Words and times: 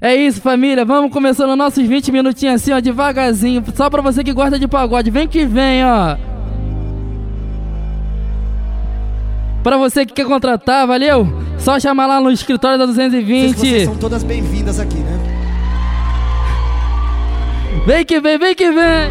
É 0.00 0.14
isso, 0.14 0.40
família. 0.40 0.84
Vamos 0.84 1.12
começando 1.12 1.56
nossos 1.56 1.84
20 1.84 2.12
minutinhos 2.12 2.62
assim, 2.62 2.72
ó, 2.72 2.78
devagarzinho. 2.80 3.64
Só 3.74 3.90
pra 3.90 4.00
você 4.00 4.22
que 4.22 4.32
gosta 4.32 4.56
de 4.58 4.68
pagode. 4.68 5.10
Vem 5.10 5.26
que 5.26 5.44
vem, 5.44 5.84
ó. 5.84 6.16
Pra 9.62 9.76
você 9.76 10.06
que 10.06 10.14
quer 10.14 10.24
contratar, 10.24 10.86
valeu? 10.86 11.28
Só 11.58 11.78
chamar 11.80 12.06
lá 12.06 12.20
no 12.20 12.30
escritório 12.30 12.78
da 12.78 12.86
220. 12.86 13.56
Vocês 13.56 13.82
são 13.84 13.96
todas 13.96 14.22
bem-vindas 14.22 14.78
aqui, 14.78 14.98
né? 14.98 15.18
Vem 17.84 18.04
que 18.04 18.20
vem, 18.20 18.38
vem 18.38 18.54
que 18.54 18.70
vem! 18.70 19.10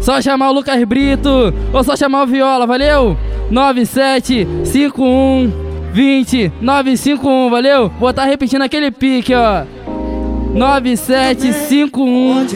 Só 0.00 0.22
chamar 0.22 0.48
o 0.50 0.54
Lucas 0.54 0.82
Brito 0.84 1.52
ou 1.72 1.84
só 1.84 1.94
chamar 1.96 2.22
o 2.22 2.26
Viola, 2.26 2.66
valeu? 2.66 3.16
9751 3.50 5.69
20 5.92 6.52
951, 6.60 7.50
valeu? 7.50 7.88
Vou 7.98 8.10
estar 8.10 8.22
tá 8.22 8.28
repetindo 8.28 8.62
aquele 8.62 8.90
pique, 8.90 9.34
ó. 9.34 9.64
9751 10.54 12.46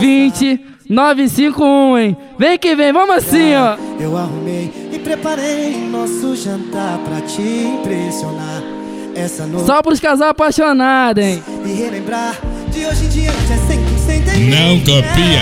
20 0.00 0.60
951, 0.88 1.98
hein? 1.98 2.16
Vem 2.38 2.58
que 2.58 2.74
vem, 2.74 2.92
vamos 2.92 3.16
assim, 3.16 3.54
ó. 3.54 3.76
Eu 3.98 4.16
arrumei 4.16 4.70
e 4.92 4.98
preparei 4.98 5.76
nosso 5.88 6.36
jantar 6.36 6.98
pra 6.98 7.20
te 7.22 7.42
impressionar. 7.42 8.62
Essa 9.16 9.46
noite. 9.46 9.66
Só 9.66 9.80
pros 9.80 10.00
casais 10.00 10.30
apaixonados, 10.30 11.22
hein? 11.24 11.40
E 11.64 11.72
relembrar 11.72 12.36
de 12.72 12.84
hoje 12.84 13.04
em 13.04 13.08
dia 13.08 13.30
já 13.46 13.54
é 13.54 13.58
100% 13.58 14.38
Não 14.50 14.80
copia, 14.80 15.40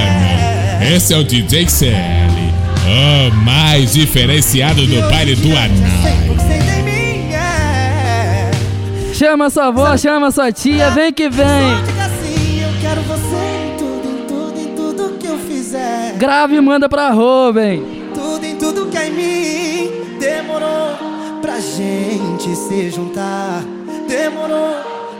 não. 0.81 0.95
Esse 0.95 1.15
é 1.15 1.17
o 1.17 1.25
DJ 1.25 1.69
CL. 1.70 1.93
O 2.84 3.34
mais 3.45 3.95
diferenciado 3.95 4.87
do 4.87 5.01
baile 5.09 5.34
do 5.37 5.48
anal. 5.57 6.22
Chama 9.23 9.49
sua 9.51 9.67
avó, 9.67 9.97
chama 9.97 10.33
sua 10.33 10.51
tia, 10.51 10.91
vem 10.91 11.12
que 11.12 11.29
vem. 11.29 11.47
Assim, 11.47 12.61
eu 12.61 12.81
quero 12.81 13.03
você 13.03 13.37
em 13.37 13.77
tudo, 13.78 14.09
em 14.09 14.27
tudo, 14.27 14.61
em 14.61 14.75
tudo 14.75 15.17
que 15.17 15.28
eu 15.28 15.39
fizer. 15.39 16.15
Grave 16.17 16.56
e 16.56 16.61
manda 16.61 16.89
pra 16.89 17.11
Rubem. 17.11 18.11
Tudo 18.12 18.45
em 18.45 18.56
tudo 18.56 18.87
que 18.87 18.98
é 18.98 19.06
em 19.06 19.12
mim 19.12 20.19
demorou 20.19 21.39
pra 21.41 21.61
gente 21.61 22.53
se 22.56 22.91
juntar. 22.91 23.62
Demorou 24.09 24.75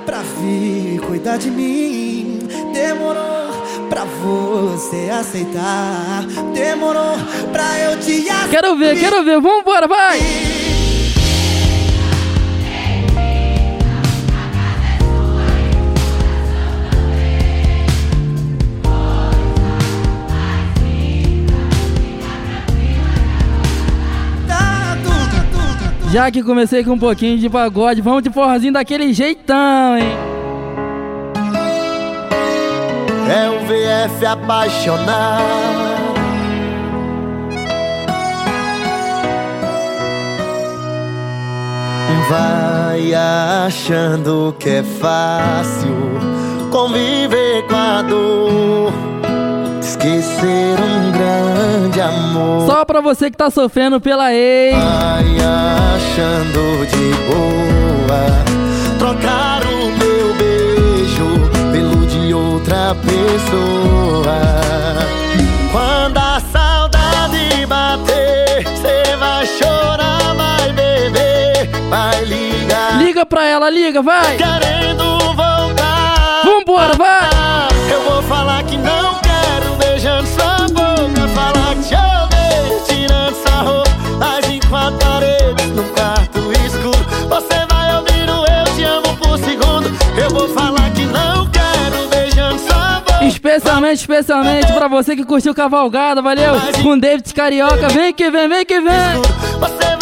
pra 0.05 0.19
vir 0.19 1.01
cuidar 1.03 1.37
de 1.37 1.49
mim. 1.49 2.41
Demorou 2.75 3.53
pra 3.89 4.03
você 4.05 5.11
aceitar. 5.13 6.25
Demorou 6.53 7.17
pra 7.53 7.79
eu 7.79 8.01
te 8.01 8.29
aceitar. 8.29 8.49
Quero 8.51 8.77
ver, 8.77 8.99
quero 8.99 9.23
ver, 9.23 9.41
vambora, 9.41 9.87
vai! 9.87 10.19
Já 26.13 26.31
que 26.31 26.43
comecei 26.43 26.85
com 26.85 26.91
um 26.93 26.99
pouquinho 26.99 27.39
de 27.39 27.49
pagode, 27.49 28.03
vamos 28.03 28.23
de 28.23 28.29
forrozinho 28.29 28.75
daquele 28.75 29.15
jeitão, 29.15 29.97
hein? 29.97 30.13
É 33.35 33.49
o 33.49 33.61
VF 33.61 34.27
apaixonado. 34.27 36.03
Vai 42.29 43.15
achando 43.15 44.55
que 44.59 44.69
é 44.69 44.83
fácil 44.83 45.97
conviver 46.71 47.67
com 47.67 47.75
a 47.75 48.03
dor. 48.03 49.02
Esquecer 50.03 50.81
um 50.81 51.13
grande 51.13 52.01
amor. 52.01 52.67
Só 52.67 52.85
pra 52.85 53.01
você 53.01 53.31
que 53.31 53.37
tá 53.37 53.49
sofrendo 53.51 54.01
pela 54.01 54.35
ex. 54.35 54.75
Vai 54.75 55.37
achando 55.95 56.85
de 56.89 57.15
boa 57.31 58.27
trocar 58.99 59.63
o 59.65 59.93
meu 59.93 60.35
beijo 60.35 61.49
pelo 61.71 62.05
de 62.07 62.35
outra 62.35 62.97
pessoa. 62.97 64.41
Quando 65.71 66.19
a 66.19 66.43
saudade 66.51 67.65
bater, 67.67 68.67
cê 68.83 69.17
vai 69.17 69.47
chorar, 69.47 70.35
vai 70.35 70.73
beber, 70.73 71.71
vai 71.89 72.25
ligar. 72.25 72.99
Liga 72.99 73.25
pra 73.25 73.45
ela, 73.45 73.71
liga, 73.71 74.03
vai! 74.03 74.37
Querendo 74.37 75.19
voltar. 75.37 76.43
Vambora, 76.45 76.95
vai! 76.95 77.69
Eu 77.89 78.03
vou 78.03 78.21
falar 78.25 78.42
Eu 90.23 90.31
vou 90.31 90.49
falar 90.49 90.91
que 90.93 91.05
não 91.07 91.51
quero 91.51 92.09
beijando 92.09 92.59
sua 92.61 93.01
boca. 93.01 93.25
Especialmente, 93.25 93.99
especialmente 93.99 94.73
pra 94.73 94.89
você 94.89 95.17
que 95.17 95.25
curtiu 95.25 95.55
Cavalgada, 95.55 96.23
valeu? 96.23 96.55
Com 96.83 96.99
David 96.99 97.33
Carioca, 97.35 97.89
vem 97.89 98.13
que 98.13 98.31
vem, 98.31 98.49
vem 98.49 98.65
que 98.65 98.81
vem! 98.81 100.02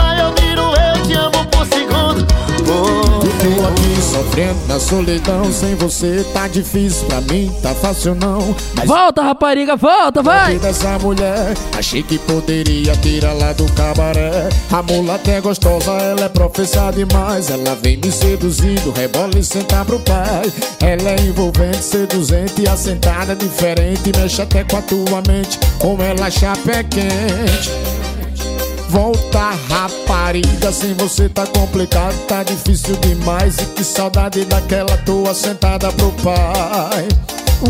Tô 3.41 3.67
aqui 3.67 4.03
sofrendo 4.03 4.67
na 4.69 4.79
solidão 4.79 5.51
Sem 5.51 5.75
você 5.75 6.23
tá 6.35 6.47
difícil 6.47 7.07
pra 7.07 7.23
mim, 7.23 7.51
tá 7.63 7.75
fácil 7.75 8.15
não. 8.15 8.55
Mas 8.75 8.87
Volta, 8.87 9.23
rapariga, 9.23 9.77
volta, 9.77 10.23
vai! 10.23 10.59
dessa 10.59 10.99
mulher 10.99 11.55
Achei 11.75 12.03
que 12.03 12.19
poderia 12.19 12.95
tirar 12.97 13.33
lá 13.33 13.55
do 13.55 13.65
cabaré. 13.73 14.51
A 14.71 14.83
mulata 14.83 15.31
é 15.31 15.41
gostosa, 15.41 15.91
ela 15.93 16.27
é 16.27 16.29
professa 16.29 16.91
demais. 16.91 17.49
Ela 17.49 17.75
vem 17.77 17.97
me 17.97 18.13
seduzindo, 18.13 18.93
rebola 18.93 19.39
e 19.39 19.43
senta 19.43 19.87
pro 19.87 19.99
pai 20.01 20.53
Ela 20.79 21.13
é 21.13 21.21
envolvente, 21.23 21.83
seduzente, 21.83 22.69
assentada 22.69 23.35
diferente. 23.35 24.13
Mexe 24.19 24.43
até 24.43 24.65
com 24.65 24.77
a 24.77 24.83
tua 24.83 25.23
mente, 25.27 25.59
como 25.79 26.03
ela 26.03 26.31
chapa 26.31 26.73
é 26.73 26.83
quente 26.83 28.10
Volta 28.91 29.51
rapariga, 29.69 30.73
sem 30.73 30.95
você 30.95 31.29
tá 31.29 31.47
complicado, 31.47 32.13
tá 32.27 32.43
difícil 32.43 32.97
demais. 32.97 33.57
E 33.59 33.67
que 33.67 33.85
saudade 33.85 34.45
daquela 34.45 34.97
tua 35.07 35.33
sentada 35.33 35.93
pro 35.93 36.11
pai. 36.25 37.07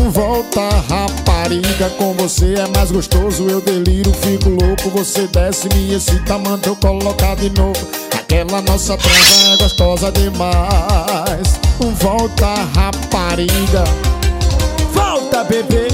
Volta 0.09 0.67
rapariga, 0.89 1.91
com 1.91 2.13
você 2.13 2.55
é 2.55 2.67
mais 2.75 2.91
gostoso 2.91 3.45
Eu 3.47 3.61
deliro, 3.61 4.11
fico 4.13 4.49
louco, 4.49 4.89
você 4.89 5.27
desce, 5.27 5.69
me 5.75 5.93
excita, 5.93 6.39
manda 6.39 6.67
eu 6.67 6.75
colocar 6.75 7.35
de 7.35 7.51
novo. 7.51 7.77
Aquela 8.17 8.59
nossa 8.63 8.97
transa 8.97 9.53
é 9.53 9.57
gostosa 9.57 10.11
demais. 10.11 11.59
Volta 11.99 12.47
rapariga. 12.73 13.83
Volta 14.91 15.43
bebê. 15.43 15.87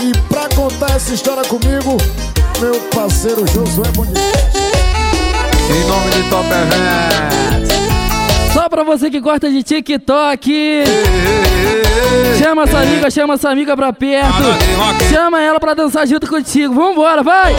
E 0.00 0.18
pra 0.28 0.48
contar 0.54 0.96
essa 0.96 1.12
história 1.12 1.44
comigo 1.44 1.98
Meu 2.60 2.80
parceiro 2.94 3.46
Josué 3.46 3.90
Bonito 3.94 4.18
Em 4.18 5.84
nome 5.88 6.10
de 6.10 6.30
Top 6.30 6.46
Event. 6.46 7.55
Só 8.56 8.70
pra 8.70 8.82
você 8.82 9.10
que 9.10 9.20
gosta 9.20 9.50
de 9.50 9.62
TikTok! 9.62 10.82
Chama 12.38 12.66
sua 12.66 12.80
amiga, 12.80 13.10
chama 13.10 13.36
sua 13.36 13.50
amiga 13.50 13.76
pra 13.76 13.92
perto! 13.92 14.32
Chama 15.10 15.42
ela 15.42 15.60
pra 15.60 15.74
dançar 15.74 16.06
junto 16.06 16.26
contigo! 16.26 16.72
Vambora, 16.72 17.22
vai! 17.22 17.54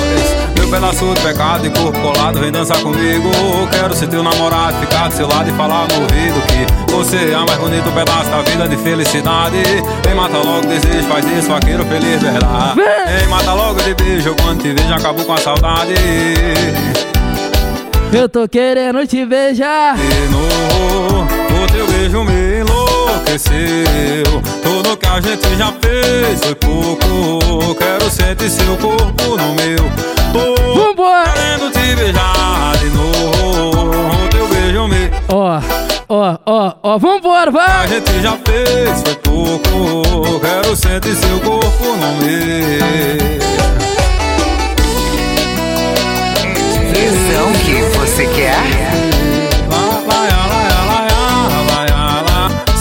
Meu 0.57 0.67
pedaço 0.67 1.13
de 1.13 1.21
pecado 1.21 1.67
e 1.67 1.69
corpo 1.69 2.01
colado, 2.01 2.39
vem 2.39 2.51
dançar 2.51 2.81
comigo. 2.81 3.29
Quero 3.71 3.93
ser 3.93 4.07
teu 4.07 4.23
namorado, 4.23 4.75
ficar 4.79 5.09
do 5.09 5.13
seu 5.13 5.27
lado 5.27 5.47
e 5.47 5.53
falar 5.53 5.87
no 5.87 6.01
ouvido 6.01 6.41
que 6.47 6.91
você 6.91 7.31
é 7.31 7.37
o 7.37 7.45
mais 7.45 7.59
bonito 7.59 7.91
pedaço 7.91 8.31
da 8.31 8.41
vida 8.41 8.67
de 8.67 8.77
felicidade. 8.77 9.57
Vem, 10.03 10.15
mata 10.15 10.37
logo 10.39 10.65
desejo, 10.65 11.07
faz 11.07 11.23
isso, 11.27 11.47
vaqueiro 11.47 11.85
feliz, 11.85 12.19
verdade. 12.19 12.75
Vem! 12.75 13.17
Vem, 13.19 13.27
mata 13.27 13.53
logo 13.53 13.79
de 13.83 13.93
beijo, 13.93 14.35
quando 14.41 14.63
te 14.63 14.73
vejo, 14.73 14.93
acabou 14.95 15.23
com 15.23 15.33
a 15.33 15.37
saudade. 15.37 15.93
Eu 18.11 18.27
tô 18.29 18.47
querendo 18.47 19.05
te 19.05 19.25
beijar! 19.25 19.95
De 19.95 20.27
novo, 20.31 21.27
o 21.63 21.67
teu 21.71 21.85
beijo 21.87 22.23
me 22.23 22.61
enlouqueceu. 22.61 24.41
Tudo 24.63 24.97
que 24.97 25.05
a 25.05 25.19
gente 25.21 25.55
já 25.55 25.71
fez 25.81 26.39
foi 26.43 26.55
pouco. 26.55 27.75
Quero 27.75 28.09
sentir 28.09 28.49
seu 28.49 28.75
corpo 28.77 29.37
no 29.37 29.53
meu. 29.55 29.77
Tô 30.33 30.55
Vambora! 30.73 31.31
querendo 31.33 31.71
te 31.71 31.95
beijar 31.95 32.77
de 32.77 32.89
novo. 32.89 34.23
O 34.25 34.27
teu 34.29 34.47
beijo 34.47 34.87
me. 34.87 35.11
Ó, 35.29 35.59
ó, 36.09 36.37
ó, 36.45 36.73
ó, 36.81 36.97
vambora, 36.97 37.49
A 37.49 37.53
vai! 37.53 37.87
gente 37.89 38.21
já 38.21 38.37
fez 38.45 39.01
foi 39.03 39.15
pouco. 39.15 40.39
Quero 40.39 40.75
sentir 40.75 41.15
seu 41.15 41.39
corpo 41.41 41.83
no 41.83 42.13
meu. 42.25 43.37
Visão 46.93 47.53
que 47.65 47.96
você 48.17 48.25
quer? 48.29 48.57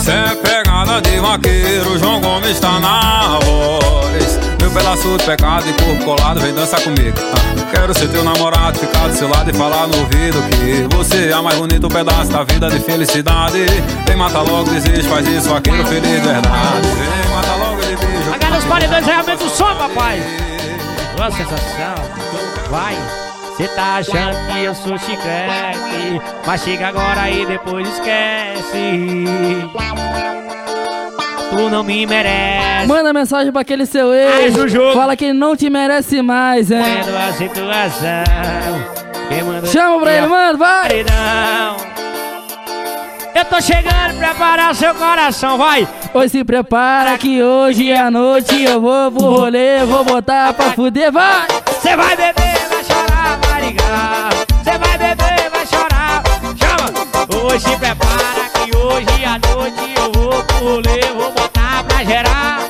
Cê 0.02 0.12
é 0.12 0.34
pegada 0.36 1.02
de 1.02 1.18
vaqueiro, 1.18 1.98
João 1.98 2.20
Gomes 2.20 2.58
tá 2.58 2.78
na 2.78 3.38
voz 3.40 4.38
Meu 4.60 4.70
pedaço 4.70 5.18
de 5.18 5.24
pecado 5.24 5.68
e 5.68 5.72
corpo 5.84 6.04
colado, 6.04 6.40
vem 6.40 6.54
dançar 6.54 6.80
comigo. 6.80 7.18
Ah, 7.18 7.74
quero 7.74 7.92
ser 7.98 8.08
teu 8.08 8.24
namorado, 8.24 8.78
ficar 8.78 9.08
do 9.08 9.14
seu 9.14 9.28
lado 9.28 9.50
e 9.50 9.52
falar 9.52 9.88
no 9.88 9.98
ouvido 9.98 10.42
Que 10.48 10.96
você 10.96 11.30
é 11.30 11.36
o 11.36 11.42
mais 11.42 11.58
bonito 11.58 11.88
pedaço 11.88 12.30
da 12.30 12.44
vida 12.44 12.70
de 12.70 12.78
felicidade. 12.80 13.66
Vem 14.06 14.16
matar 14.16 14.42
logo, 14.42 14.70
desejo, 14.70 15.08
faz 15.08 15.26
isso, 15.28 15.50
vaqueiro 15.50 15.84
feliz 15.86 16.12
de 16.12 16.20
verdade. 16.20 16.88
Vem 16.88 17.34
matar 17.34 17.56
logo 17.56 17.82
ele 17.82 17.96
beijo 17.96 18.32
Agora 18.32 18.58
os 18.58 18.64
paredões 18.64 19.04
realmente 19.04 19.44
o 19.44 19.50
som, 19.50 19.74
papai 19.74 20.22
Boa 21.16 21.30
sensação, 21.30 21.94
vai 22.70 23.25
Cê 23.56 23.68
tá 23.68 23.96
achando 23.96 24.36
que 24.52 24.64
eu 24.64 24.74
sou 24.74 24.98
chiclete 24.98 26.20
Mas 26.46 26.62
chega 26.62 26.88
agora 26.88 27.30
e 27.30 27.46
depois 27.46 27.88
esquece 27.88 29.64
Tu 31.48 31.70
não 31.70 31.82
me 31.82 32.04
merece 32.06 32.86
Manda 32.86 33.14
mensagem 33.14 33.50
pra 33.50 33.62
aquele 33.62 33.86
seu 33.86 34.12
ex. 34.12 34.54
Fala 34.92 35.16
que 35.16 35.24
ele 35.26 35.38
não 35.38 35.56
te 35.56 35.70
merece 35.70 36.20
mais, 36.20 36.70
hein? 36.70 36.82
Vendo 36.82 37.16
a 37.16 37.32
situação 37.32 39.06
Chama 39.72 40.00
pra 40.00 40.16
ele, 40.18 40.26
mano, 40.26 40.58
vai! 40.58 40.82
paredão 40.82 41.76
Eu 43.34 43.44
tô 43.46 43.60
chegando, 43.60 44.18
preparar 44.18 44.74
seu 44.74 44.94
coração, 44.94 45.56
vai 45.56 45.88
Pois 46.12 46.30
se 46.30 46.44
prepara 46.44 47.16
que 47.16 47.42
hoje 47.42 47.90
à 47.92 48.10
noite 48.10 48.62
eu 48.62 48.80
vou 48.80 49.10
pro 49.10 49.22
rolê, 49.22 49.84
vou 49.86 50.04
botar 50.04 50.52
pra 50.52 50.72
fuder, 50.72 51.10
vai! 51.10 51.46
Cê 51.80 51.96
vai 51.96 52.16
beber, 52.16 52.58
vai 52.68 52.84
chorar, 52.84 53.38
ligar. 53.60 54.30
Cê 54.64 54.78
vai 54.78 54.98
beber, 54.98 55.50
vai 55.50 55.66
chorar. 55.66 56.22
Chama! 56.60 56.90
Hoje 57.44 57.76
prepara 57.76 58.48
que 58.54 58.76
hoje 58.76 59.24
à 59.24 59.38
noite 59.48 59.94
eu 59.96 60.12
vou 60.12 60.42
pro 60.44 60.58
rolê, 60.58 61.00
vou 61.16 61.32
botar 61.32 61.84
pra 61.84 62.04
gerar. 62.04 62.60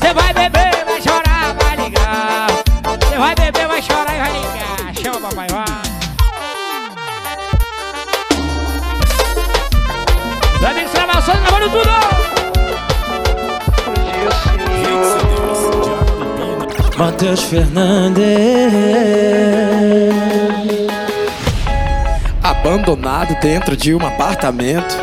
Cê 0.00 0.12
vai 0.12 0.32
beber, 0.34 0.84
vai 0.84 1.00
chorar, 1.00 1.54
vai 1.60 1.76
ligar. 1.76 2.46
Cê 3.08 3.16
vai 3.16 3.34
beber, 3.34 3.66
vai 3.66 3.82
chorar 3.82 4.14
e 4.14 4.18
vai 4.18 4.32
ligar. 4.32 4.94
Chama, 5.02 5.28
papai, 5.28 5.46
vai. 5.48 5.64
Os 10.56 10.64
amigos 10.64 10.92
gravações 10.92 11.40
gravando 11.40 11.70
tudo! 11.70 12.24
Matheus 16.96 17.42
Fernandes. 17.42 18.24
Abandonado 22.84 23.34
dentro 23.40 23.74
de 23.74 23.94
um 23.94 24.06
apartamento. 24.06 24.94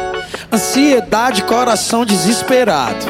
Ansiedade, 0.53 1.41
coração 1.41 2.05
desesperado. 2.05 3.03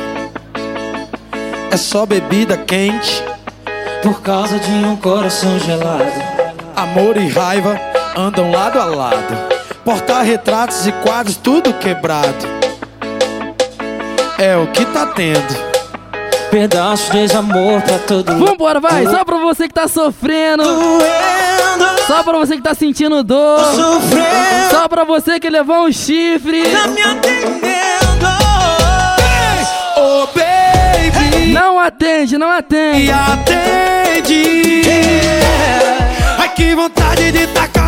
É 1.70 1.76
só 1.76 2.06
bebida 2.06 2.56
quente. 2.56 3.22
Por 4.02 4.22
causa 4.22 4.58
de 4.58 4.72
um 4.72 4.96
coração 4.96 5.60
gelado. 5.60 6.14
Amor 6.74 7.18
e 7.18 7.28
raiva 7.28 7.78
andam 8.16 8.50
lado 8.50 8.80
a 8.80 8.86
lado. 8.86 9.36
Porta-retratos 9.84 10.88
e 10.88 10.94
quadros, 10.94 11.36
tudo 11.36 11.74
quebrado. 11.74 12.48
É 14.40 14.56
o 14.56 14.68
que 14.68 14.86
tá 14.86 15.06
tendo. 15.08 15.72
Pedaços 16.50 17.12
de 17.12 17.20
desamor 17.20 17.82
pra 17.82 18.00
todo 18.00 18.32
mundo. 18.32 18.46
Vambora, 18.46 18.80
vai! 18.80 19.06
Só 19.06 19.26
pra 19.26 19.38
você 19.38 19.68
que 19.68 19.74
tá 19.74 19.90
sofrendo, 19.90 20.64
Doendo, 20.64 21.04
só 22.08 22.24
pra 22.24 22.38
você 22.38 22.56
que 22.58 22.62
tá 22.64 22.74
sentindo 22.74 23.24
dor, 23.24 23.60
sofrendo, 23.76 24.70
só 24.72 24.88
pra 24.88 25.04
você 25.04 25.40
que 25.40 25.50
levou 25.50 25.86
um 25.88 25.92
chifre. 25.92 26.64
tá 26.72 26.88
me 26.88 27.02
atendendo. 27.02 28.28
Oh, 29.98 30.28
baby, 30.28 31.54
Não 31.54 31.80
atende, 31.80 32.38
não 32.38 32.50
atende. 32.52 33.04
me 33.04 33.12
atende. 33.12 34.82
Ai, 36.40 36.50
que 36.50 36.76
vontade 36.76 37.32
de 37.32 37.48
tacar 37.48 37.81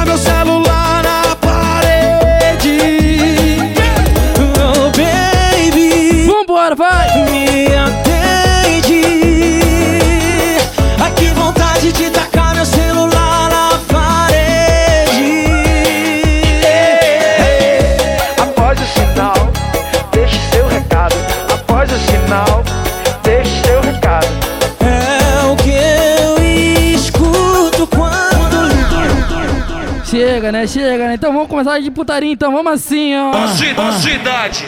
né? 30.64 30.68
Chega, 30.68 31.08
né? 31.08 31.14
Então 31.16 31.32
vamos 31.34 31.48
começar 31.48 31.80
de 31.80 31.92
putaria, 31.92 32.32
então 32.32 32.52
vamos 32.52 32.72
assim, 32.74 33.14
ó. 33.16 33.32
cidade. 34.00 34.66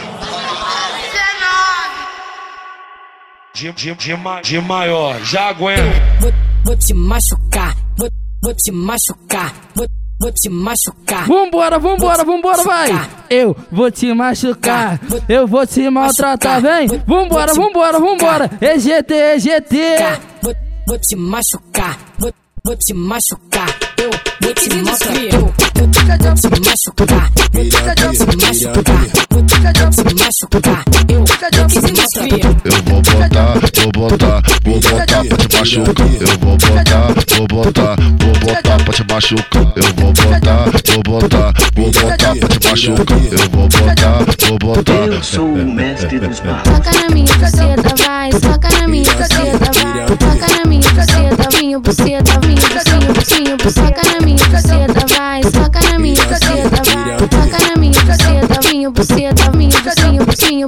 De, 3.53 3.71
de, 3.71 3.95
de, 3.95 4.15
ma- 4.17 4.41
de 4.41 4.59
maior, 4.59 5.17
já 5.23 5.47
aguenta. 5.47 5.81
vou, 6.19 6.33
vou 6.65 6.75
te 6.77 6.93
machucar, 6.93 7.73
vou, 7.97 8.09
vou 8.43 8.53
te 8.53 8.69
machucar, 8.69 9.53
vou, 9.73 9.87
vou 10.19 10.31
te 10.33 10.49
machucar. 10.49 11.25
Vambora, 11.25 11.79
vambora, 11.79 12.25
vambora, 12.25 12.63
vai! 12.63 12.89
Eu 13.29 13.55
vou 13.71 13.89
te 13.89 14.13
machucar, 14.13 14.99
eu 15.29 15.47
vou 15.47 15.65
te 15.65 15.89
maltratar, 15.89 16.61
vem! 16.61 16.87
Vambora, 17.07 17.53
vambora, 17.53 17.97
vambora! 17.97 18.51
EGT, 18.59 19.13
EGT! 19.13 19.75
Vou, 20.41 20.53
vou 20.85 20.99
te 20.99 21.15
machucar, 21.15 21.97
vou, 22.19 22.33
vou 22.61 22.75
te 22.75 22.93
machucar. 22.93 23.67
Eu 24.65 24.71
te 24.71 24.81
machucar, 24.81 25.05
te 25.05 26.49
machucar, 26.65 27.05
te 27.05 28.41
machucar. 28.41 29.05
Eu 29.05 29.29
vou 29.29 29.43
te 29.43 29.59
maltratar. 31.85 32.55
Eu 32.65 32.81
vou 32.83 33.01
botar, 33.01 33.53
vou 33.75 33.91
botar, 33.91 34.41
vou 34.63 34.79
botar 34.79 35.23
pra 35.23 35.37
te 35.37 35.47
machucar. 35.55 36.07
Eu 36.19 36.39
vou 36.39 36.57
botar, 36.57 37.07
vou 37.29 37.47
botar, 37.47 37.95
vou 38.19 38.33
botar 38.39 38.77
pra 38.83 38.93
te 38.93 39.03
machucar. 39.07 39.73
Eu 39.75 39.93
vou 39.95 40.11
botar, 40.13 40.65
vou 40.85 41.03
botar, 41.03 41.53
vou 41.75 41.91
botar 41.91 42.35
pra 42.35 42.49
te 42.49 42.67
machucar. 42.67 43.19
Eu 43.31 43.49
vou 43.51 43.67
botar, 43.69 44.19
vou 44.49 44.57
botar. 44.57 44.93
Eu 44.93 45.23
sou 45.23 45.45
o 45.45 45.73
mestre 45.73 46.19
dos 46.19 46.39
Toca 46.39 46.91
na 46.91 47.09
minha 47.13 47.33
buceta, 47.35 47.95
vai, 48.03 48.29
toca 48.31 48.69
na 48.71 48.87
minha 48.87 49.13
buceta, 49.13 49.71
vai, 49.83 50.05
toca 50.05 50.47
na 50.57 50.65
minha 50.65 50.89
buceta, 50.89 51.49
minha 51.59 51.79
buceta, 51.79 52.24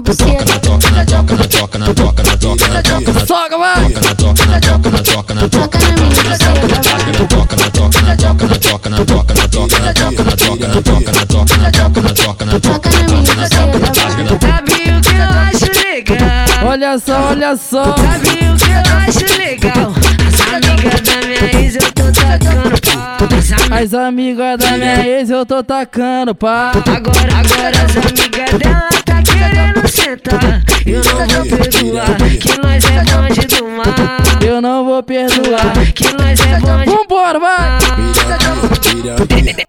bucinho, 0.01 0.37
buceta. 0.37 0.59
Toca 0.59 0.91
na 0.91 1.05
toca 1.05 1.35
na 1.35 1.47
toca 1.47 1.77
na 1.77 1.93
toca 1.93 2.23
na 2.23 2.37
toca 2.37 2.67
na 2.67 2.81
toca 2.81 3.13
na 3.13 3.25
Soca, 3.25 3.57
vai! 3.57 3.89
toca 3.89 4.01
na 4.01 4.15
toca 4.15 4.45
na 4.45 4.59
toca 4.59 4.89
na 4.89 5.01
toca 5.01 5.33
na 5.33 5.49
Toca 5.49 5.79
na 5.79 5.91
minha 5.91 6.07
buceta, 6.07 6.47
toca 6.47 7.07
na 7.07 7.21
toca 7.27 7.55
na 7.55 7.69
toca 7.69 8.01
na 8.01 8.15
toca 8.17 8.49
na 8.49 8.67
toca 8.67 8.89
na 8.89 9.07
toca 9.07 9.33
na 9.33 9.47
toca 9.47 9.83
na 9.87 10.81
toca 10.83 11.11
na 11.11 11.25
toca 11.25 11.51
na 11.51 11.75
toca 11.75 11.95
na 11.95 12.13
toca 12.13 12.45
na 12.45 12.45
toca 12.45 12.45
na 12.45 12.59
toca 12.59 12.89
na 12.89 13.03
minha 13.03 13.35
buceta, 13.35 13.79
vai. 13.79 13.89
Sabe 14.39 14.73
o 14.73 15.01
que 15.01 15.13
eu 15.13 15.29
acho 15.47 15.69
legal? 15.83 16.67
Olha 16.67 16.99
só, 16.99 17.29
olha 17.29 17.55
só! 17.55 17.83
Sabe 17.95 18.29
o 18.29 18.55
que 18.55 18.71
eu 18.71 18.83
acho 18.97 19.25
legal? 19.37 19.93
As 20.49 20.73
amigas 20.73 21.01
da 21.01 21.27
minha 21.27 21.55
ex 21.61 21.75
eu 21.75 21.91
tô 21.91 22.11
tacando 22.11 22.81
pau. 22.81 23.17
As 23.29 23.51
amigas 23.51 23.71
As 23.71 23.93
amigas 23.93 24.57
da 24.59 24.77
minha 24.77 25.07
ex 25.07 25.29
eu 25.29 25.45
tô 25.45 25.63
tacando, 25.63 26.35
pá! 26.35 26.71
Agora, 26.71 27.33
agora 27.39 27.77
as 27.85 27.97
amigas 27.97 28.59
dela 28.59 28.89
tá 29.03 29.06
querendo 29.37 29.87
sentar. 29.87 30.63
Eu 30.85 31.03
não 31.03 31.45
vou 31.45 31.57
perdoar, 31.57 32.17
que 32.39 32.57
nós 32.61 32.83
é 32.85 33.03
bonde 33.03 33.47
do 33.47 33.67
mar. 33.67 34.26
Eu 34.47 34.61
não 34.61 34.85
vou 34.85 35.03
perdoar! 35.03 35.91
Que 35.93 36.05
nós 36.13 36.39
é 36.39 36.57
bonde 36.61 36.89
Vambora, 36.89 37.37
vai! 37.37 37.77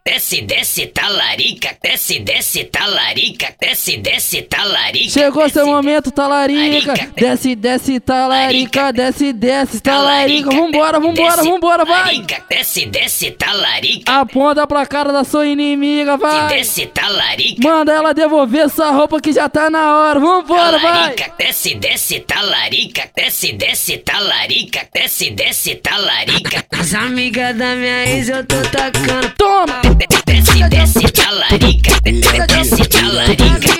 Desce, 0.04 0.42
desce, 0.42 0.86
talarica, 0.86 1.76
desce, 1.82 2.20
desce, 2.20 2.64
talarica, 2.64 3.54
desce, 3.60 3.96
desce, 3.96 4.42
talarica. 4.42 5.10
Chegou 5.10 5.48
seu 5.48 5.66
momento, 5.66 6.12
talarica! 6.12 6.94
Desce, 7.16 7.56
desce, 7.56 7.98
talarica! 7.98 8.92
Desce, 8.92 9.32
desce, 9.32 9.80
talarica! 9.80 10.50
Vambora, 10.50 11.00
vambora, 11.00 11.42
vambora, 11.42 11.84
vai! 11.84 12.24
Desce, 12.48 12.86
desce, 12.86 13.32
talarica, 13.32 14.12
Aponta 14.12 14.66
pra 14.66 14.86
cara 14.86 15.12
da 15.12 15.24
sua 15.24 15.46
inimiga, 15.46 16.16
vai! 16.16 16.48
desce, 16.48 16.86
talarica. 16.86 17.60
Manda 17.62 17.92
ela 17.92 18.14
devolver 18.14 18.70
sua 18.70 18.92
roupa 18.92 19.20
que 19.20 19.32
já 19.32 19.48
tá 19.48 19.68
na 19.68 19.98
hora! 19.98 20.20
Vambora, 20.20 20.78
vai! 20.78 21.16
desce, 21.36 21.74
desce, 21.74 22.20
talarica, 22.20 23.10
desce, 23.16 23.52
desce, 23.52 23.98
talarica, 23.98 24.67
pica, 24.68 24.86
desce, 24.94 25.30
tá 25.30 25.44
desce, 25.44 25.74
talarica. 25.76 26.64
As 26.78 26.94
amigas 26.94 27.56
da 27.56 27.74
minha 27.74 28.06
ex 28.06 28.28
eu 28.28 28.44
tô 28.44 28.56
tacando. 28.70 29.30
Toma! 29.36 29.80
Desce, 30.26 30.58
tá 30.60 30.68
desce, 30.68 31.00
tá 31.00 31.22
talarica. 31.22 32.00
Desce, 32.02 32.88
talarica. 32.88 33.70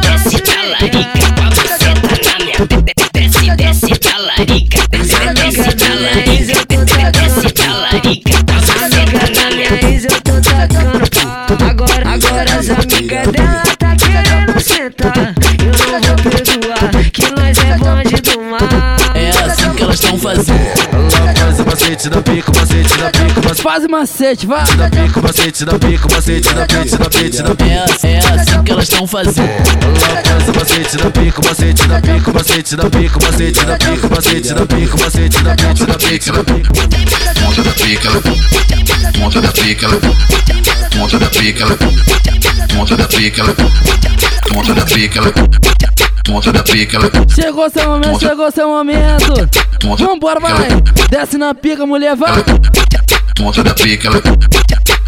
Desce, 0.00 0.40
talarica. 0.40 1.18
Com 1.34 1.42
a 1.42 2.14
na 2.24 2.44
minha. 2.44 2.56
Desce, 3.12 3.56
desce, 3.56 3.98
talarica. 3.98 4.78
Desce, 4.90 5.16
talarica. 5.76 6.52
Desce, 7.12 7.52
talarica. 7.52 8.34
As 8.54 8.68
amigas 8.82 9.30
da 9.30 9.50
minha 9.50 9.90
ex 9.90 10.04
eu 10.04 10.20
tô 10.20 10.40
tacando. 10.40 11.04
Agora, 11.70 12.08
agora 12.10 12.58
as 12.58 12.68
amigas 12.70 13.26
dela 13.28 13.62
tá 13.78 13.96
querendo 13.96 14.60
sentar. 14.60 15.34
Eu 15.58 15.90
não 15.90 16.00
vou 16.00 16.16
perdoar 16.30 17.10
que 17.10 17.30
nós 17.30 17.58
é 17.58 17.78
bonde 17.78 18.16
do 18.22 18.42
mar. 18.42 18.83
É 20.14 20.16
assim 20.16 20.18
fazendo. 20.18 20.84
Ela 21.16 21.34
faz 21.34 21.60
o 21.60 21.64
macete 21.64 22.08
da 22.08 22.22
pica, 22.22 22.50
o 22.50 22.56
macete 22.56 22.98
da 22.98 23.10
pica, 23.10 23.40
o 23.40 23.44
macete 23.44 23.62
Faz 23.62 23.84
o 23.84 23.88
macete, 23.88 24.46
vai. 24.46 24.76
da 24.76 24.90
pica, 24.90 25.20
o 25.20 25.22
macete 25.22 25.64
da 25.64 25.78
pica, 25.78 26.06
o 26.06 26.12
macete 26.12 26.54
da 26.54 26.66
pica, 26.66 26.98
da 26.98 27.10
pica, 27.10 27.42
da 27.42 27.54
pica. 27.54 28.06
É, 28.06 28.12
é 28.12 28.18
assim 28.18 28.62
que 28.62 28.72
elas 28.72 28.88
estão 28.88 29.06
fazendo. 29.06 29.48
Faz 29.98 30.48
o 30.48 30.52
macete 30.52 30.96
da 30.96 31.10
pica, 31.10 31.40
o 31.40 31.44
macete 31.44 31.88
da 31.88 32.00
pica, 32.00 32.30
o 32.30 32.34
macete 32.34 32.76
da 32.76 32.90
pica, 32.90 33.18
o 33.18 33.22
macete 33.22 33.64
da 33.64 33.76
pica, 33.76 34.06
o 34.06 34.10
macete 34.10 34.54
da 34.54 34.66
pica, 34.66 34.96
o 34.96 35.00
macete 35.00 35.42
da 35.42 35.56
pica, 35.56 35.86
da 35.86 35.98
pica, 35.98 36.32
da 36.32 36.44
pica. 36.44 36.70
Monta 37.40 37.62
da 37.62 37.72
pica, 37.72 38.10
monta 39.18 39.40
da 39.40 39.52
pica, 39.52 39.88
monta 40.96 41.18
da 41.18 41.28
pica, 41.28 41.66
monta 42.74 42.96
da 42.96 43.06
pica, 43.06 43.44
monta 44.52 44.74
da 44.74 44.84
pica, 44.84 45.20
monta 46.28 46.52
da 46.52 46.62
pica, 46.62 46.96
ela 46.96 47.10
Chegou 47.34 47.68
seu 47.70 47.88
momento, 47.88 48.18
chegou 48.20 48.50
seu 48.50 48.68
momento. 48.68 49.48
Vambora, 49.98 50.40
vai. 50.40 50.52
Desce 51.10 51.36
na 51.36 51.54
pica, 51.54 51.84
mulher, 51.86 52.16
vai. 52.16 52.32
monta 53.38 53.62
da 53.62 53.74
pica, 53.74 54.08
ela 54.08 54.20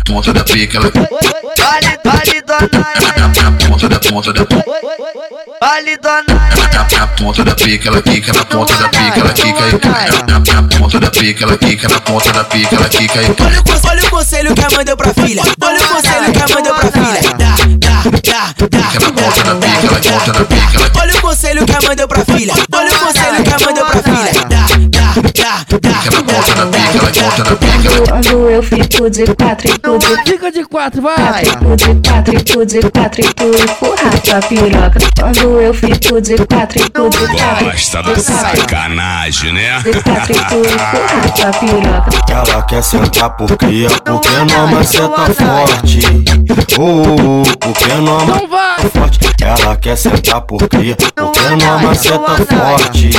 monta 0.08 0.32
da 0.32 0.44
pica, 0.44 0.76
ela 0.78 0.90
Vale, 0.90 1.98
vale, 2.04 2.42
dona. 2.42 3.68
monta 3.68 3.88
da 3.88 3.98
ponta 3.98 4.32
da 4.32 4.46
Vale, 5.60 5.96
dona. 5.96 6.24
na 6.96 7.06
ponta 7.08 7.44
da 7.44 7.54
pica, 7.54 7.88
ela 7.88 8.02
quica 8.02 8.32
na 8.32 8.44
ponta 8.44 8.74
da 8.74 8.88
pica, 8.88 9.20
ela 9.20 9.32
quica 9.32 9.68
e 9.68 9.78
cai. 9.78 10.08
Na 10.28 10.62
ponta 10.78 11.00
da 11.00 11.10
pica, 11.10 11.44
ela 11.44 11.56
quica 11.56 11.88
na 11.88 12.00
ponta 12.00 12.32
da 12.32 12.44
pica, 12.44 12.74
ela 12.76 12.88
quica 12.88 13.22
e 13.22 13.34
cai. 13.34 13.46
Olha 13.46 13.60
o, 13.60 13.64
con- 13.64 13.88
olha 13.88 14.04
o 14.04 14.10
conselho 14.10 14.54
que 14.54 14.64
a 14.64 14.70
mãe 14.70 14.84
deu 14.84 14.96
pra 14.96 15.14
filha. 15.14 15.42
Olha 15.62 15.80
o 15.80 15.88
conselho 15.88 16.32
que 16.32 16.42
a 16.42 16.48
mãe 16.54 16.62
deu 16.62 16.74
pra 16.74 16.92
filha. 16.92 17.34
Dá, 17.36 17.56
Olha 21.00 21.14
o 21.14 21.20
conselho 21.20 21.66
que 21.66 21.72
a 21.72 21.80
mãe 21.82 21.96
deu 21.96 22.08
pra 22.08 22.24
filha. 22.24 22.54
Olha 22.72 22.90
o 22.90 22.98
conselho 22.98 23.44
que 23.44 23.54
a 23.54 23.58
mãe 23.64 23.74
deu 23.74 23.86
pra 23.86 23.95
Quando 28.08 28.50
eu 28.50 28.62
fico 28.62 29.10
de 29.10 29.24
quatro 29.34 29.68
e 29.70 29.78
tu 29.78 29.98
de 29.98 30.06
Fica 30.30 30.52
de 30.52 30.64
quatro, 30.64 31.00
vai. 31.02 31.44
tu 31.44 31.76
de 31.76 32.08
quatro 32.08 32.34
e 32.34 32.42
tu 32.42 32.66
de 32.66 32.80
quatro 32.90 33.20
e 33.20 33.24
tu 33.34 33.44
empurra 33.44 34.10
tua 34.22 34.40
piroca. 34.40 34.98
Quando 35.18 35.60
eu 35.60 35.72
fico 35.74 36.20
de 36.20 36.36
quatro 36.46 36.78
e 36.82 36.88
tu 36.90 37.08
de 37.08 37.18
quatro. 37.36 37.64
Gosta 37.64 38.02
da 38.02 38.16
sacanagem, 38.18 39.52
né? 39.52 39.80
De 39.80 40.02
quatro 40.02 40.32
e 40.32 40.44
tu 40.44 40.56
empurra 40.56 41.28
tua 41.34 41.50
piroca. 41.60 42.10
Ela 42.50 42.62
quer 42.62 42.82
sentar 42.82 43.30
por 43.30 43.56
cria, 43.56 43.88
porque 44.04 44.28
não 44.28 44.66
maceta 44.68 45.34
forte. 45.34 46.00
Oh, 46.78 47.42
porque 47.60 47.94
não 47.94 48.20
Então 48.22 48.48
vai. 48.48 48.90
forte. 48.90 49.18
Ela 49.40 49.76
quer 49.76 49.96
sentar 49.96 50.40
por 50.42 50.68
cria, 50.68 50.96
porque 51.14 51.40
não 51.64 51.78
maceta 51.82 52.36
forte. 52.44 53.10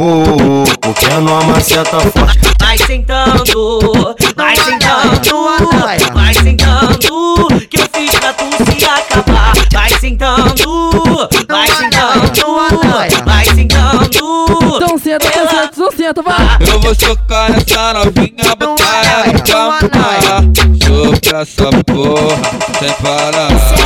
Oh, 0.00 0.64
porque 0.80 1.08
não 1.08 1.42
maceta 1.44 2.00
forte. 2.00 2.38
Vai 2.60 2.78
sentando, 2.78 4.14
vai 4.36 4.56
sentando, 4.56 5.80
vai 6.14 6.34
sentando, 6.34 7.48
que 7.68 7.80
eu 7.80 7.88
fiz 7.94 8.14
pra 8.14 8.32
tu 8.32 8.44
se 8.64 8.84
acabar. 8.84 9.52
Vai 9.72 9.90
sentando, 9.98 11.28
vai 11.48 11.68
sentando, 11.68 13.24
vai 13.24 13.44
sentando. 13.46 14.46
Então 14.76 14.98
senta, 14.98 15.26
então 15.26 15.48
senta, 15.48 15.70
então 15.72 15.90
senta, 15.92 16.22
vai. 16.22 16.58
Eu 16.60 16.80
vou 16.80 16.94
socar 16.94 17.50
nessa 17.50 17.92
novinha, 17.94 18.54
botar 18.58 19.04
ela 19.04 19.38
pra 19.42 19.58
mamar. 19.58 20.42
Chupa 20.82 21.36
essa 21.38 21.70
porra, 21.84 22.36
sem 22.78 22.92
parar. 23.02 23.85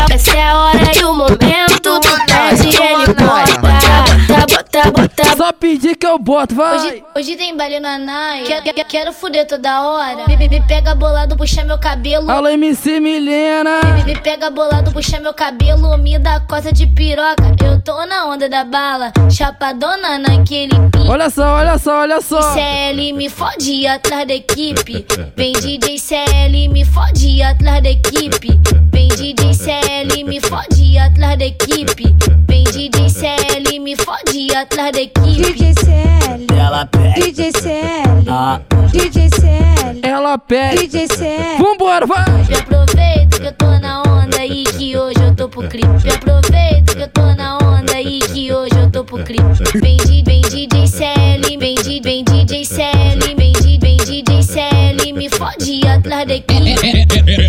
Pedir 5.61 5.95
que 5.95 6.07
eu 6.07 6.19
boto, 6.19 6.55
vai. 6.55 6.79
Hoje, 6.79 7.05
hoje 7.14 7.37
tem 7.37 7.55
baile 7.55 7.79
na 7.79 7.99
Nai. 7.99 8.45
Quero, 8.45 8.62
quero, 8.62 8.88
quero 8.88 9.12
fuder 9.12 9.47
toda 9.47 9.83
hora. 9.83 10.26
Me, 10.26 10.37
me, 10.37 10.49
me 10.49 10.61
pega 10.62 10.95
bolado, 10.95 11.37
puxa 11.37 11.62
meu 11.64 11.79
cabelo. 11.79 12.31
Alô, 12.31 12.49
MC 12.49 12.99
Milena. 12.99 13.81
Me, 13.95 14.05
me 14.05 14.19
pega 14.19 14.50
bolado, 14.50 14.90
puxa 14.90 15.21
meu 15.21 15.35
cabelo. 15.35 15.97
Me 15.99 16.19
dá 16.19 16.40
coisa 16.40 16.73
de 16.73 16.87
piroca. 16.87 17.55
Eu 17.62 17.81
tô 17.83 18.07
na 18.07 18.26
onda 18.26 18.49
da 18.49 18.64
bala. 18.64 19.12
Chapadona 19.31 20.19
naquele 20.19 20.75
pique. 20.90 21.09
Olha 21.09 21.29
só, 21.29 21.57
olha 21.57 21.79
só, 21.79 22.00
olha 22.00 22.21
só. 22.23 22.40
CL 22.55 23.12
me 23.12 23.29
fode 23.29 23.87
atrás 23.87 24.26
da 24.26 24.35
equipe. 24.35 25.05
Vem 25.37 25.52
DJ 25.52 25.99
CL 25.99 26.69
me 26.73 26.85
fode 26.87 27.43
atrás 27.43 27.83
da 27.83 27.90
equipe. 27.90 28.59
Vem 28.90 29.09
DJ 29.09 29.52
CL 29.55 30.25
me 30.25 30.40
fode 30.40 30.99
atrás 30.99 31.38
da 31.38 31.45
equipe. 31.45 32.05
Vem 32.49 32.64
DJ 32.64 33.11
CL 33.11 33.79
me 33.81 33.95
fode 33.97 34.55
atrás 34.55 34.93
da 34.93 35.02
equipe. 35.02 35.50
DJ 35.52 35.75
CL, 35.75 36.47
Ela 36.59 36.87
pega. 36.87 37.14
DJ 37.21 37.50
CL, 37.52 38.28
Ah, 38.28 38.61
DJ 38.92 39.28
CL, 39.30 40.00
Ela 40.02 40.38
pega. 40.38 40.76
DJ 40.80 41.09
CL. 41.09 41.59
Vambora, 41.59 42.07
vai. 42.07 42.25
Me 42.49 42.54
aproveita 42.57 43.40
que 43.40 43.47
eu 43.47 43.52
tô 43.52 43.66
na 43.80 44.02
onda 44.02 44.38
aí 44.38 44.62
que 44.64 44.97
hoje 44.97 45.19
eu 45.21 45.35
tô 45.35 45.49
pro 45.49 45.62
crime. 45.69 45.92
Me 46.04 46.11
aproveita 46.12 46.95
que 46.95 47.02
eu 47.02 47.09
tô 47.09 47.35
na 47.35 47.59
onda 47.59 47.92
aí 47.95 48.21
que 48.21 48.52
hoje 48.52 48.75
eu 48.78 48.90
tô 48.90 49.04
pro 49.04 49.19
crime. 49.25 49.49
Vem 49.75 49.97
de, 49.97 50.23
vem 50.25 50.40
DJ 50.42 50.87
CL, 50.87 51.59
vem 51.59 51.75
de, 51.75 52.00
vem 52.00 52.25
DJ 52.25 52.64
CL, 52.64 53.35
vem 53.37 53.52
de, 53.52 53.78
vem 53.78 53.97
DJ 53.97 54.42
CL, 54.45 55.12
me 55.12 55.28
fode 55.28 55.80
atrás 55.88 56.28
da 56.28 56.35
equipe. 56.35 56.71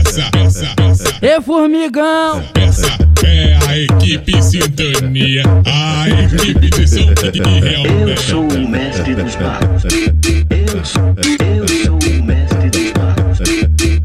Essa, 0.07 0.29
essa, 0.43 0.73
essa, 0.89 1.09
E 1.25 1.41
formigão. 1.41 2.43
essa 2.55 3.10
é 3.25 3.57
a 3.67 3.77
equipe 3.77 4.41
Sintonia, 4.41 5.43
a 5.65 6.09
equipe 6.09 6.69
de 6.69 6.87
som 6.87 7.13
que 7.31 7.39
realmente. 7.39 8.21
sou 8.21 8.47
o 8.47 8.67
mestre 8.67 9.15
dos 9.15 9.35
magos. 9.35 9.83
Eu 9.85 10.85
sou, 10.85 11.15
eu 11.39 11.67
sou 11.67 11.99
o 11.99 12.23
mestre 12.23 12.69
dos 12.69 12.93
magos. 12.93 13.39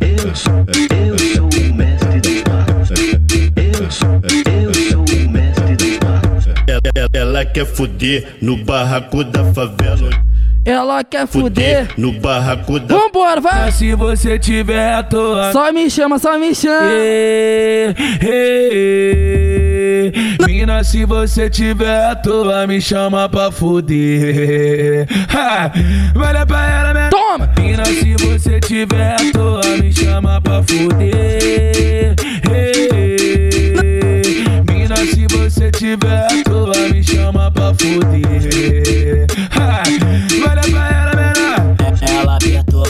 Eu 0.00 0.34
sou, 0.34 0.66
eu 1.00 1.18
sou 1.34 1.48
o 1.48 1.74
mestre 1.74 2.20
dos 2.20 2.42
magos. 2.44 2.90
Eu 2.90 3.90
sou, 3.90 4.20
eu 4.46 4.74
sou 4.74 5.04
o 5.04 5.30
mestre 5.30 5.76
dos 5.76 5.98
magos. 6.04 6.46
Ela, 6.66 7.08
ela 7.12 7.44
quer 7.44 7.66
fuder 7.66 8.36
no 8.40 8.56
barraco 8.64 9.24
da 9.24 9.44
favela. 9.52 10.10
Ela 10.66 11.04
quer 11.04 11.28
fuder. 11.28 11.86
no 11.96 12.12
barraco 12.20 12.80
da 12.80 12.96
Vambora, 12.96 13.40
vai. 13.40 13.70
Se 13.70 13.94
você 13.94 14.36
tiver 14.36 14.94
à 14.94 15.02
toa. 15.02 15.52
Só 15.52 15.72
me 15.72 15.88
chama, 15.88 16.18
só 16.18 16.36
me 16.36 16.52
chama. 16.56 16.88
Ê, 16.90 17.94
ê, 18.20 20.12
Mina, 20.44 20.82
se 20.82 21.04
você 21.04 21.48
tiver 21.48 22.06
à 22.06 22.16
toa, 22.16 22.66
me 22.66 22.80
chama 22.80 23.28
pra 23.28 23.52
fuder. 23.52 25.06
Ha, 25.32 25.70
Vai 26.14 26.32
dar 26.32 26.44
pra 26.46 26.68
ela, 26.68 26.92
né? 26.92 27.08
Toma! 27.10 27.48
Mina, 27.58 27.84
se 27.84 28.14
você 28.16 28.58
tiver 28.58 29.14
à 29.14 29.32
toa, 29.32 29.60
me 29.80 29.92
chama 29.92 30.40
pra 30.40 30.62
fuder. 30.64 32.16
Mina, 34.68 34.96
se 34.96 35.26
você 35.30 35.70
tiver 35.70 36.26
à 36.26 36.42
toa, 36.44 36.88
me 36.92 37.04
chama 37.04 37.50
pra 37.52 37.72
fuder. 37.74 39.26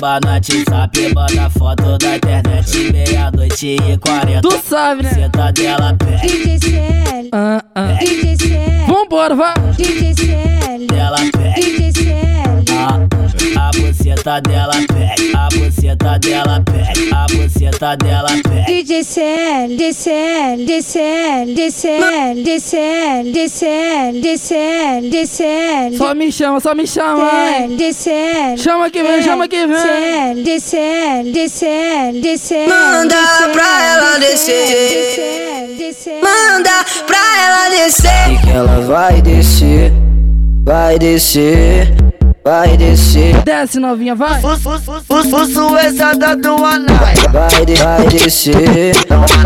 Perturba 0.06 0.20
no 0.20 0.30
WhatsApp, 0.30 1.12
bota 1.12 1.50
foto 1.50 1.96
da 1.98 2.14
internet, 2.16 2.92
meia-noite 2.92 3.76
e 3.76 3.98
quarenta. 3.98 4.40
Tu 4.48 4.58
sabe, 4.64 5.02
né? 5.02 5.10
Senta 5.12 5.50
dela 5.52 5.94
pega. 5.98 6.18
DJ 6.18 6.58
CL, 6.58 7.28
Ah, 7.32 7.62
ah. 7.74 7.92
DJ 7.98 8.36
CL, 8.36 8.86
Vambora, 8.86 9.34
vai. 9.34 9.54
DJ 9.76 10.14
CL, 10.14 10.86
Dela 10.86 11.16
pega. 11.32 11.54
DJ 11.54 11.92
CL. 11.92 12.06
A, 12.06 12.45
a 12.45 12.45
buceta 14.06 14.40
dela 14.40 14.72
pega. 14.86 15.14
A 15.36 15.48
buceta 15.48 16.18
dela 16.18 16.62
pega. 16.64 17.16
A 17.16 17.26
buceta 17.26 17.96
dela 17.96 18.28
pega. 18.44 18.66
DJ 18.66 19.02
CL, 19.02 19.76
DCL, 19.76 20.64
DCL, 20.64 21.54
DCL, 21.54 22.42
DCL, 22.44 23.32
DCL, 23.32 24.20
DCL, 24.20 25.10
DCL. 25.10 25.96
Só 25.96 26.14
me 26.14 26.30
chama, 26.30 26.60
só 26.60 26.74
me 26.74 26.86
chama. 26.86 27.28
DCL, 27.68 27.76
DCL. 27.76 28.58
Chama 28.58 28.90
que 28.90 29.02
vem, 29.02 29.22
chama 29.22 29.48
que 29.48 29.66
vem. 29.66 30.44
DCL, 30.44 31.32
DCL, 31.32 31.32
DCL, 31.32 32.20
DCL. 32.20 32.68
Manda 32.68 33.16
pra 33.52 33.86
ela 33.86 34.18
descer. 34.18 35.16
Manda 36.22 36.84
pra 37.06 37.18
ela 37.44 37.70
descer. 37.70 38.32
E 38.32 38.38
que 38.38 38.50
ela 38.50 38.80
vai 38.82 39.20
descer, 39.20 39.92
vai 40.64 40.98
descer, 40.98 41.92
vai 42.46 42.76
descer. 42.76 43.42
Desce, 43.42 43.80
novinha, 43.80 44.14
vai. 44.14 44.40
Fusso 44.40 45.76
exata 45.78 46.36
do 46.36 46.64
anai. 46.64 47.16
Vai, 47.32 47.66
de- 47.66 47.74
vai 47.74 48.06
descer, 48.06 48.92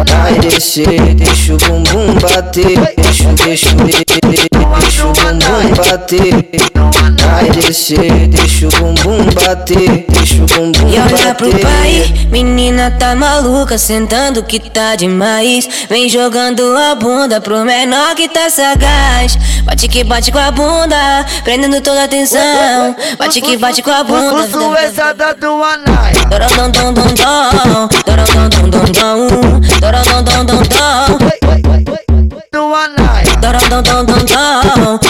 vai 0.07 0.35
descer, 0.39 1.15
deixa 1.15 1.55
o 1.55 1.57
bumbum 1.57 2.13
bater, 2.21 2.95
deixa, 2.99 3.25
deixa, 3.43 3.75
deixa 3.75 5.07
o 5.07 5.13
bumbum 5.13 5.75
bater. 5.89 6.51
Vai 7.23 7.51
descer, 7.51 8.29
deixa 8.29 8.67
o 8.67 8.71
bumbum 8.71 9.25
bater, 9.45 10.05
deixa 10.09 10.43
o 10.43 10.47
bumbum 10.47 10.89
E 10.91 10.99
olha 10.99 11.35
pro 11.35 11.51
bater. 11.51 11.63
pai, 11.67 12.27
menina 12.31 12.91
tá 12.99 13.15
maluca, 13.15 13.79
sentando 13.79 14.43
que 14.43 14.59
tá 14.61 14.95
demais. 14.97 15.67
Vem 15.89 16.09
jogando 16.09 16.63
a 16.77 16.95
bunda 16.95 17.41
pro 17.41 17.65
menor 17.65 18.15
que 18.15 18.29
tá 18.29 18.51
sagaz. 18.51 19.39
Bate 19.65 19.89
que 19.89 20.05
bate 20.05 20.31
com 20.33 20.39
a 20.39 20.51
bunda, 20.51 21.25
prendendo 21.45 21.81
toda 21.81 22.03
a 22.03 22.05
atenção 22.05 22.90
bate 23.19 23.41
que 23.41 23.57
bate 23.57 23.83
com 23.83 23.91
a 23.91 24.05
bunda. 24.05 24.35
Uso 24.35 24.75
essa 24.77 25.11
é 25.11 25.15
da 25.15 25.33
do 25.33 25.63
anai. 25.63 26.13
Dorodom 26.29 26.71
dom 26.71 26.93
dom 26.93 27.15
dom, 27.15 27.89
dorodom 28.07 28.49
dom 28.49 28.71
dom 28.71 28.85
dom, 28.93 29.61
dorodom 29.81 30.23
dom 30.23 30.45
dom 30.45 30.63
dom. 30.63 31.19
Do 32.53 32.75
anai. 32.75 33.25
Dorodom 33.41 33.83
dom 33.83 34.05
dom 34.05 34.25
dom. 34.25 35.10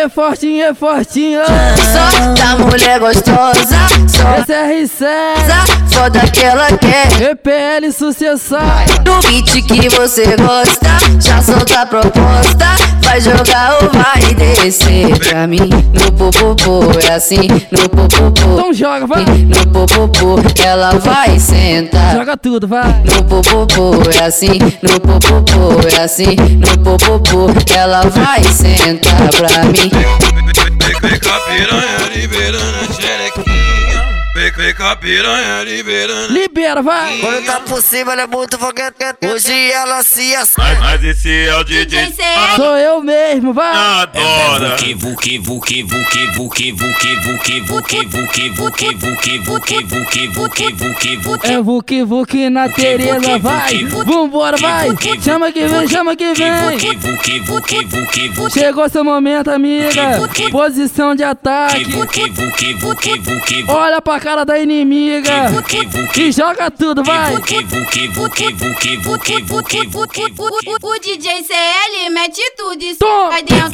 É 0.00 0.08
fortinho, 0.08 0.64
é 0.64 0.72
fortinho. 0.72 1.42
Só 1.44 2.32
da 2.32 2.56
mulher 2.56 2.98
gostosa. 2.98 3.76
Só 4.08 4.36
Esse 4.40 4.52
é 4.54 4.82
R7. 4.82 5.80
foda 5.92 6.20
que 6.20 6.40
quer. 6.78 7.30
EPL 7.32 7.92
sucessão. 7.92 8.58
No 9.04 9.20
beat 9.28 9.62
que 9.66 9.90
você 9.90 10.24
gosta, 10.36 10.88
já 11.20 11.42
solta 11.42 11.82
a 11.82 11.86
proposta. 11.86 12.66
Vai 13.02 13.20
jogar 13.20 13.76
ou 13.82 13.90
vai 13.90 14.34
descer 14.34 15.18
pra 15.18 15.46
mim. 15.46 15.68
No 15.92 16.12
popopô, 16.12 16.98
é 17.08 17.14
assim, 17.14 17.48
no 17.70 17.88
popopô. 17.88 18.52
Então 18.54 18.72
joga, 18.72 19.06
vai. 19.06 19.24
No 19.24 19.66
popopô, 19.66 20.36
ela 20.64 20.92
vai 20.92 21.38
sentar. 21.38 22.14
Joga 22.14 22.36
tudo, 22.36 22.68
vai. 22.68 23.02
No 23.04 23.24
popopô, 23.24 24.00
é 24.18 24.24
assim, 24.24 24.58
no 24.82 25.00
popopô, 25.00 25.88
é 25.88 26.02
assim, 26.02 26.36
no 26.36 26.78
popopô. 26.78 27.46
Ela 27.74 28.02
vai 28.02 28.44
sentar 28.44 29.28
pra 29.30 29.64
mim. 29.64 29.89
Vem 31.00 31.18
com 31.18 31.30
a 31.30 31.40
piranha 31.40 32.08
liberando 32.14 32.78
a 32.78 32.92
xerequinha. 32.92 33.59
Vem, 34.50 34.66
vem 34.66 34.74
com 34.74 34.84
a 34.84 34.96
piranha 34.96 35.62
liberando. 35.64 36.32
Libera, 36.32 36.82
vai. 36.82 37.18
Quando 37.18 37.44
tá 37.44 37.60
por 37.60 37.82
cima, 37.82 38.12
ela 38.12 38.22
é 38.22 38.26
muito 38.26 38.58
foguete. 38.58 38.96
Hoje 39.24 39.70
ela 39.72 40.02
se 40.02 40.34
Mas, 40.56 40.78
mas 40.78 41.04
esse 41.04 41.46
é 41.46 41.56
o 41.56 41.64
DJ 41.64 42.12
Sou 42.56 42.76
eu 42.76 43.02
mesmo, 43.02 43.52
vai. 43.52 43.74
Adora. 43.74 44.76
Vuki, 44.76 44.94
vuki, 44.94 45.38
vuki, 45.38 45.82
vuki, 45.82 46.26
vuki, 46.32 46.72
vuki, 46.72 47.22
vuki, 47.22 47.60
vuki, 47.60 48.00
vuki, 48.00 48.50
vuki, 48.50 48.98
vuki, 48.98 49.38
vuki, 49.38 49.78
vuki, 49.78 50.28
vuki, 50.28 50.72
vuki, 50.72 51.16
vuki. 51.16 51.46
É 51.46 51.60
Vuki 51.60 52.02
Vuki 52.02 52.50
na 52.50 52.68
Tereza, 52.68 53.38
vai. 53.38 53.84
Vambora, 53.84 54.56
vai. 54.56 54.88
Chama 55.22 55.52
que 55.52 55.66
vem, 55.66 55.88
chama 55.88 56.16
que 56.16 56.34
vem. 56.34 56.52
Vuki, 56.52 56.96
vuki, 56.96 57.40
vuki, 57.40 57.84
vuki, 57.84 58.28
vuki. 58.28 58.52
Chegou 58.52 58.88
seu 58.88 59.04
momento, 59.04 59.50
amiga. 59.50 60.18
Posição 60.50 61.14
de 61.14 61.22
ataque. 61.22 61.84
Vuki, 61.84 62.30
vuki, 62.30 62.74
vuki, 62.74 63.18
vuki, 63.18 63.64
Olha 63.68 64.00
pra 64.00 64.18
cara 64.18 64.39
da 64.44 64.58
inimiga 64.58 65.52
que 66.12 66.32
joga 66.32 66.70
tudo, 66.70 67.02
vai! 67.04 67.34
O 67.34 67.40
DJ 71.00 71.44
CL 71.44 72.10
mete 72.10 72.42
tudo 72.56 72.82
isso 72.82 72.98
vai 73.28 73.42
dentro. 73.42 73.70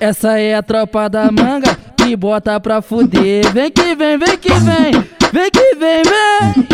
Essa 0.00 0.38
é 0.38 0.54
a 0.54 0.62
tropa 0.62 1.08
da 1.08 1.30
manga 1.30 1.76
que 1.96 2.16
bota 2.16 2.58
pra 2.58 2.80
fuder. 2.80 3.52
Vem 3.52 3.70
que 3.70 3.94
vem, 3.94 4.18
vem 4.18 4.38
que 4.38 4.48
vem! 4.48 4.92
Vem 5.32 5.50
que 5.50 5.74
vem, 5.76 6.02
vem! 6.02 6.70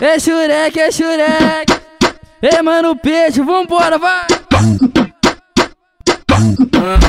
É 0.00 0.18
xureque, 0.18 0.80
é 0.80 0.90
xureque. 0.90 1.74
Ei, 2.42 2.62
mano, 2.62 2.96
peixe, 2.96 3.40
vambora, 3.40 3.98
vai. 3.98 4.26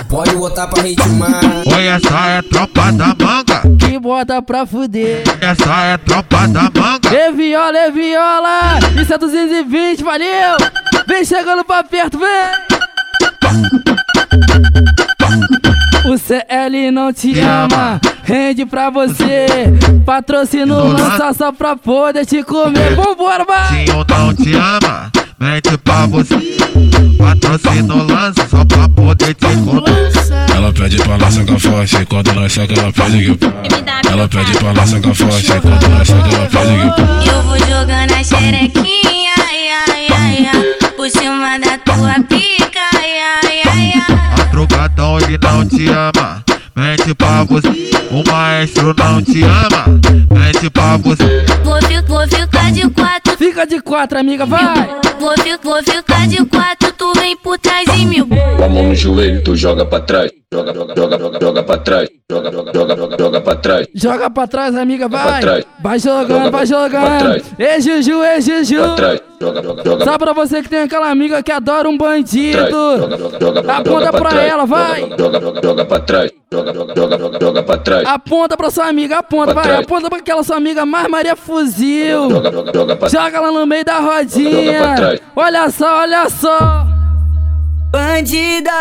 Pode 0.10 0.36
botar 0.36 0.68
pra 0.68 0.82
ritmar. 0.82 1.42
Oi, 1.76 1.88
essa 1.88 2.28
é 2.30 2.38
a 2.38 2.44
tropa 2.44 2.92
da 2.94 3.08
manga. 3.08 3.62
Que 3.80 4.00
bota 4.00 4.42
pra 4.42 4.66
fuder. 4.66 5.24
Essa 5.42 5.84
é 5.84 5.94
a 5.94 5.98
tropa 5.98 6.48
da 6.48 6.64
manga. 6.64 7.10
E 7.12 7.32
viola, 7.32 7.78
e 7.78 7.92
viola. 7.92 8.80
Isso 9.02 9.14
é 9.14 9.18
220, 9.18 10.04
valeu. 10.04 10.58
Vem 11.08 11.26
chegando 11.26 11.66
pra 11.66 11.84
perto, 11.84 12.18
vem. 12.18 13.95
O 16.16 16.18
CL 16.18 16.92
não 16.92 17.12
te 17.12 17.38
ama, 17.42 18.00
rende 18.24 18.66
pra 18.66 18.90
você. 18.90 19.48
Patrocínio 20.06 20.88
lança 20.88 21.34
só 21.34 21.52
pra 21.52 21.76
poder 21.76 22.26
te 22.26 22.42
comer. 22.42 22.96
Vambora, 22.96 23.44
vai. 23.44 23.86
Se 23.86 23.92
eu 23.92 24.06
não 24.08 24.34
te 24.34 24.54
ama, 24.54 25.12
mente 25.38 25.78
pra 25.80 26.06
você. 26.06 26.36
Patrocínio 27.18 28.08
lança 28.08 28.48
só 28.48 28.64
pra 28.64 28.88
poder 28.88 29.34
te 29.34 29.46
comer. 29.58 30.56
Ela 30.56 30.72
pede 30.72 30.96
pra 31.04 31.18
nós 31.18 31.34
sacar 31.34 31.60
forte, 31.60 32.06
quando 32.06 32.34
nós 32.34 32.54
saca 32.54 32.74
ela 32.80 32.94
pede 32.94 33.36
que 33.36 33.46
Ela 34.10 34.30
pede 34.30 34.58
pra 34.58 34.74
nós 34.74 34.90
sacar 34.90 35.16
forte, 35.16 35.48
quando 35.62 35.90
nós 35.90 36.08
saca 36.08 36.30
ela 36.34 36.48
pede 36.48 36.78
que 37.24 37.30
Eu 37.30 37.42
vou 37.44 37.60
jogando 37.60 38.14
a 38.14 38.24
xerequinha, 38.24 39.34
ai, 39.38 39.68
ai, 39.90 40.08
ai, 40.12 40.50
ai, 40.54 40.92
por 40.96 41.10
cima 41.10 41.60
da 41.60 41.78
tua 41.80 42.14
pica, 42.24 42.80
ai, 42.94 43.04
ai, 43.04 43.20
ai, 43.20 43.40
ai. 43.44 43.45
A 43.45 43.45
ele 45.28 45.40
não 45.42 45.66
te 45.66 45.88
ama, 45.90 46.44
mente 46.76 47.14
pra 47.16 47.44
você. 47.44 47.68
O 48.12 48.24
maestro 48.32 48.96
não 48.98 49.22
te 49.22 49.44
ama, 49.44 50.00
mente 50.32 50.70
pra 50.70 50.98
você. 50.98 51.46
Vou, 51.64 51.80
vou 52.08 52.28
ficar 52.28 52.72
de 52.72 52.88
quatro, 52.90 53.25
Fica 53.46 53.66
de 53.68 53.80
quatro, 53.80 54.18
amiga, 54.18 54.44
vai. 54.46 54.90
vou, 55.20 55.32
fi- 55.38 55.58
vou 55.62 55.78
ficar 55.84 56.28
de 56.28 56.44
quatro, 56.46 56.92
tu 56.98 57.14
vem 57.14 57.38
por 57.38 57.60
trás 57.60 57.86
de 57.86 58.04
mim. 58.06 58.28
Com 58.58 58.64
a 58.64 58.68
mão 58.68 58.84
no 58.90 58.96
joelho, 58.96 59.44
tu 59.44 59.56
joga 59.56 59.86
pra 59.86 60.00
trás. 60.00 60.32
Joga, 60.52 60.74
joga, 60.74 60.94
joga, 60.96 61.20
joga, 61.20 61.40
joga 61.42 61.64
pra 61.64 61.78
trás. 61.78 62.10
Joga, 62.32 62.52
joga, 62.52 62.72
joga, 62.74 62.96
joga, 62.96 63.18
joga 63.20 63.42
pra 63.42 63.56
trás. 63.56 63.88
Joga 63.94 64.30
pra 64.32 64.48
trás, 64.48 64.76
amiga, 64.76 65.08
pra 65.10 65.24
vai. 65.26 65.42
trás. 65.42 65.66
Vai 65.84 66.00
jogando, 66.00 66.28
Joga 66.30 66.50
vai 66.52 66.66
jogando. 66.66 67.20
trás. 67.20 67.44
Ei, 67.60 67.82
Juju, 67.82 68.24
ei, 68.24 68.42
Juju. 68.42 68.78
Pra 68.82 68.96
trás. 68.96 69.20
Joga, 69.42 69.62
joga, 69.62 69.84
joga. 69.84 70.06
Só 70.06 70.18
pra 70.18 70.34
você 70.34 70.62
que 70.64 70.70
tem 70.70 70.80
aquela 70.80 71.10
amiga 71.12 71.44
que 71.44 71.52
adora 71.52 71.88
um 71.90 71.98
Trás. 71.98 72.16
bandido. 72.16 72.58
Joga, 72.58 73.18
joga, 73.18 73.18
joga, 73.18 73.40
joga, 73.40 73.74
Aponta 73.74 74.12
pra 74.12 74.22
pra 74.22 74.30
trás. 74.30 74.48
ela, 74.52 74.66
vai. 74.66 75.02
Joga, 75.02 75.18
joga, 75.18 75.42
joga, 75.42 75.62
joga 75.62 75.86
pra 75.86 76.00
trás. 76.00 76.32
Joga, 76.52 76.74
joga, 76.74 76.94
joga, 76.96 77.18
joga, 77.20 77.40
joga 77.42 77.64
pra 77.64 77.78
trás. 77.78 78.08
Aponta 78.08 78.56
pra 78.58 78.72
sua 78.72 78.88
amiga, 78.88 79.18
aponta, 79.18 79.46
Pra 79.48 79.54
vai. 79.56 79.64
trás. 79.64 79.80
Aponta 79.84 80.10
pra 80.10 80.20
aquela 80.20 80.42
sua 80.44 80.56
amiga 80.56 80.86
mais 80.86 81.08
Maria 81.10 81.36
Fuzil. 81.36 82.30
Joga, 82.30 82.52
joga, 82.52 82.72
joga 82.74 82.96
pra 82.96 83.10
Joga 83.36 83.48
ela 83.48 83.60
no 83.60 83.66
meio 83.66 83.84
da 83.84 84.00
rodinha. 84.00 85.20
Olha 85.36 85.70
só, 85.70 86.00
olha 86.02 86.30
só. 86.30 86.88
Bandida, 87.92 88.72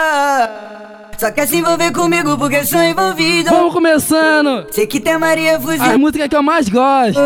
só 1.19 1.33
quer 1.33 1.49
se 1.49 1.57
envolver 1.57 1.91
comigo 1.93 2.39
porque 2.39 2.65
sou 2.65 2.81
envolvido. 2.81 3.51
Vamos 3.51 3.73
começando. 3.73 4.67
Sei 4.71 4.87
que 4.87 5.01
tem 5.01 5.19
Maria 5.19 5.59
Fuzil. 5.59 5.83
As 5.83 5.97
músicas 5.97 6.29
que 6.29 6.37
eu 6.37 6.43
mais 6.43 6.69
gosto. 6.69 7.21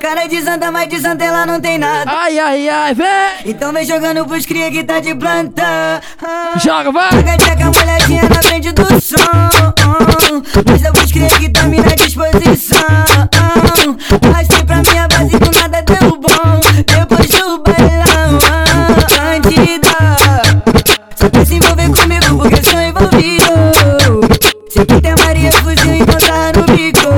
Cara 0.00 0.26
de 0.26 0.40
santa, 0.40 0.70
mas 0.70 0.88
de 0.88 0.98
santa 0.98 1.24
ela 1.24 1.44
não 1.44 1.60
tem 1.60 1.76
nada. 1.76 2.10
Ai, 2.10 2.38
ai, 2.38 2.68
ai, 2.68 2.94
vem. 2.94 3.06
Então 3.44 3.72
vem 3.72 3.84
jogando 3.84 4.24
pros 4.24 4.46
cria 4.46 4.70
que 4.70 4.84
tá 4.84 5.00
de 5.00 5.14
planta. 5.14 6.00
Joga, 6.64 6.90
vai. 6.90 7.10
Joga 7.12 7.36
tcheca, 7.36 7.64
molhadinha 7.66 8.22
na 8.22 8.42
frente 8.42 8.72
do 8.72 8.86
som. 9.02 9.16
Mostra 10.70 10.92
pros 10.92 11.12
cria 11.12 11.28
que 11.28 11.50
tá 11.50 11.64
mina 11.64 11.92
à 11.92 11.94
disposição. 11.94 12.78
Arrastei 14.32 14.64
pra 14.64 14.76
minha 14.76 14.97
Tem 24.86 25.14
Maria 25.24 25.52
fugiu 25.52 25.94
e 25.94 26.06
tá 26.06 26.52
no 26.54 26.76
bico 26.76 27.08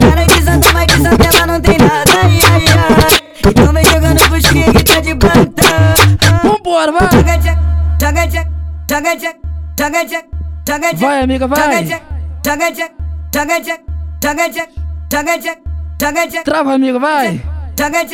Ela 0.00 0.26
desanda, 0.26 0.66
mas 0.72 0.86
desanda, 0.86 1.24
ela 1.24 1.46
não 1.46 1.60
tem 1.60 1.78
nada 1.78 2.10
ai, 2.22 2.40
ai, 2.50 2.64
ai. 2.68 3.20
Então 3.46 3.72
vem 3.72 3.84
jogando 3.84 4.20
pro 4.28 4.38
que 4.40 4.84
tá 4.84 5.00
de 5.00 5.14
plantão 5.14 6.42
Vambora, 6.42 6.92
vai! 6.92 7.08
Joga 7.12 7.38
tchê, 7.38 7.56
joga 8.00 8.26
tchê, 8.26 8.46
joga 8.90 9.16
tchê, 9.16 9.36
joga 9.78 10.04
tchê, 10.06 10.24
joga 10.66 10.94
tchê 10.94 11.06
Vai, 11.06 11.22
amiga, 11.22 11.46
vai! 11.46 11.58
Joga 11.58 11.82
tchê, 11.84 12.02
joga 12.44 12.72
tchê, 12.72 12.90
joga 13.32 13.60
tchê, 13.60 13.78
joga 14.22 15.38
tchê, 15.38 15.58
joga 16.00 16.26
tchê 16.28 16.42
Trava, 16.42 16.74
amigo, 16.74 16.98
vai! 16.98 17.53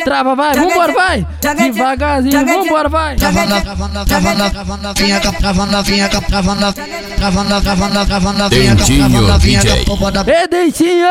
Trava, 0.03 0.35
vai, 0.35 0.55
vambora, 0.55 0.93
vai. 0.93 1.27
Devagarzinho, 1.71 2.45
vambora, 2.45 2.89
vai. 2.89 3.15
Travando, 3.15 3.61
travando, 3.61 4.05
travando, 4.05 4.49
travando 4.49 4.87
vinha 4.87 4.93
vinhaca, 4.93 5.31
travando 5.33 5.77
a 5.77 5.81
vinhaca, 5.81 6.21
travando 6.21 6.73
travando, 7.17 7.61
travando, 7.61 8.05
travando 8.05 8.43
a 8.43 8.49
vinhaca, 8.49 8.85
travando 8.85 9.33
a 9.33 9.37
vinhaca, 9.37 9.75
popa 9.85 10.11
da... 10.11 10.23
Ei, 10.25 10.47
dentinho! 10.47 11.07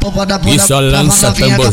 Popa 0.00 0.24
da 0.24 0.38
bunda, 0.38 0.66
travando 0.66 1.26
a 1.26 1.30
vinhaca 1.30 1.72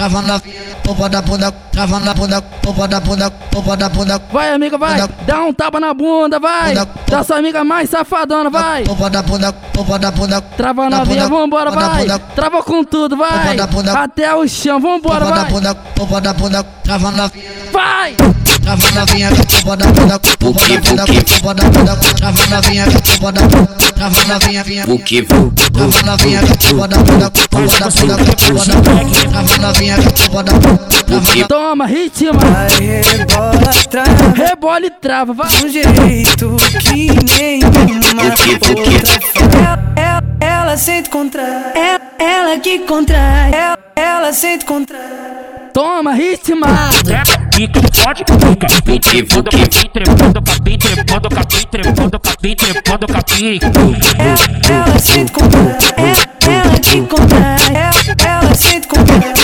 travando 0.00 0.32
a 0.32 0.40
popa 0.82 1.08
da 1.10 1.20
bunda, 1.20 1.52
travando 1.70 2.10
a 2.10 2.14
bunda, 2.14 2.40
popa 2.40 2.88
da 2.88 3.00
bunda, 3.00 3.30
popa 3.30 3.76
da 3.76 3.88
bunda. 3.90 4.22
Vai, 4.32 4.52
amiga, 4.54 4.78
vai, 4.78 5.06
dá 5.26 5.40
um 5.44 5.52
tapa 5.52 5.78
na 5.78 5.92
bunda, 5.92 6.38
vai. 6.38 6.74
Dá 7.06 7.22
sua 7.22 7.36
amiga 7.36 7.62
mais 7.62 7.90
safadona, 7.90 8.48
vai. 8.48 8.84
Popa 8.84 9.10
da 9.10 9.22
bunda, 9.22 9.52
popa 9.52 9.98
da 9.98 10.10
bunda. 10.10 10.40
Trava 10.40 10.88
na 10.88 11.04
via, 11.04 11.28
vambora, 11.28 11.70
vai. 11.70 12.06
Trava 12.34 12.62
com 12.62 12.82
tudo, 12.82 13.14
vai. 13.14 13.58
Até 13.94 14.34
o 14.34 14.48
chão, 14.48 14.80
vambora, 14.80 15.26
vai. 15.26 15.32
Popa 15.32 15.44
da 15.44 15.44
bunda, 15.44 15.74
popa 15.74 16.20
da 16.20 16.32
bunda, 16.32 16.64
travando 16.82 17.22
a 17.22 17.30
Vai! 17.70 18.16
trava 18.62 18.90
na 18.92 19.04
vinha 19.04 19.30
da 19.30 19.44
cuba 19.44 19.76
da 19.76 19.86
da 19.86 20.18
cuba 20.18 20.60
da 20.68 20.94
da 20.94 21.06
cuba 21.06 21.54
da 21.54 21.68
da 21.68 21.96
trava 21.96 22.46
na 22.46 22.60
vinha 22.60 22.86
da 22.86 23.00
cuba 23.00 23.32
da 23.32 23.42
trava 23.94 24.24
na 24.26 24.38
vinha 24.38 24.64
vinha 24.64 24.84
o 24.86 24.98
que? 24.98 25.22
Vou 25.22 25.52
trava 25.72 26.02
na 26.04 26.16
vinha 26.16 26.40
da 26.42 26.56
cuba 26.56 26.88
da 26.88 26.96
da 26.96 27.30
cuba 27.30 27.66
da 27.78 27.88
da 28.16 28.34
cuba 28.36 28.64
da 28.64 29.30
trava 29.30 29.58
na 29.58 29.72
vinha 29.72 29.96
da 29.96 30.10
cuba 30.10 30.42
da 30.42 30.52
o 31.10 31.20
que 31.22 31.48
toma 31.48 31.86
ritmo. 31.86 32.38
Vai 32.38 33.02
rebola 33.02 33.74
trava. 33.88 34.32
Rebola 34.34 34.86
e 34.86 34.90
trava 34.90 35.32
vai. 35.32 35.48
Um 35.48 35.68
jeito 35.68 36.56
que 36.80 37.08
nem 37.36 37.60
uma 38.12 38.22
outra 38.22 39.20
ela, 39.58 39.92
é, 39.96 40.44
é, 40.44 40.48
ela 40.48 40.76
sente 40.76 41.10
contra 41.10 41.42
ela, 41.42 42.00
é, 42.18 42.24
ela 42.24 42.58
que 42.58 42.78
contrai. 42.80 43.52
Ela, 43.52 43.78
ela 43.96 44.32
sente 44.32 44.64
contra 44.64 44.98
toma 45.72 46.12
ritmo. 46.12 46.66
Fica 47.60 47.78
forte, 47.92 48.24
fica 48.24 48.66
capim, 48.66 48.98
trepando 49.00 49.50
capim, 49.50 49.90
trepando 49.92 50.40
capim, 50.40 50.78
trepando 50.78 51.28
capim, 51.28 51.66
trepando 51.70 52.18
capim, 52.18 52.56
trepando 52.56 53.06
capim. 53.06 53.60
Ela 54.70 54.98
sente 54.98 55.30
contrai, 55.30 55.76
ela, 55.98 56.62
ela 56.64 56.78
que 56.78 57.02
contrai, 57.02 57.58
ela, 57.74 58.42
ela 58.42 58.54
sente 58.54 58.88
contrai. 58.88 59.34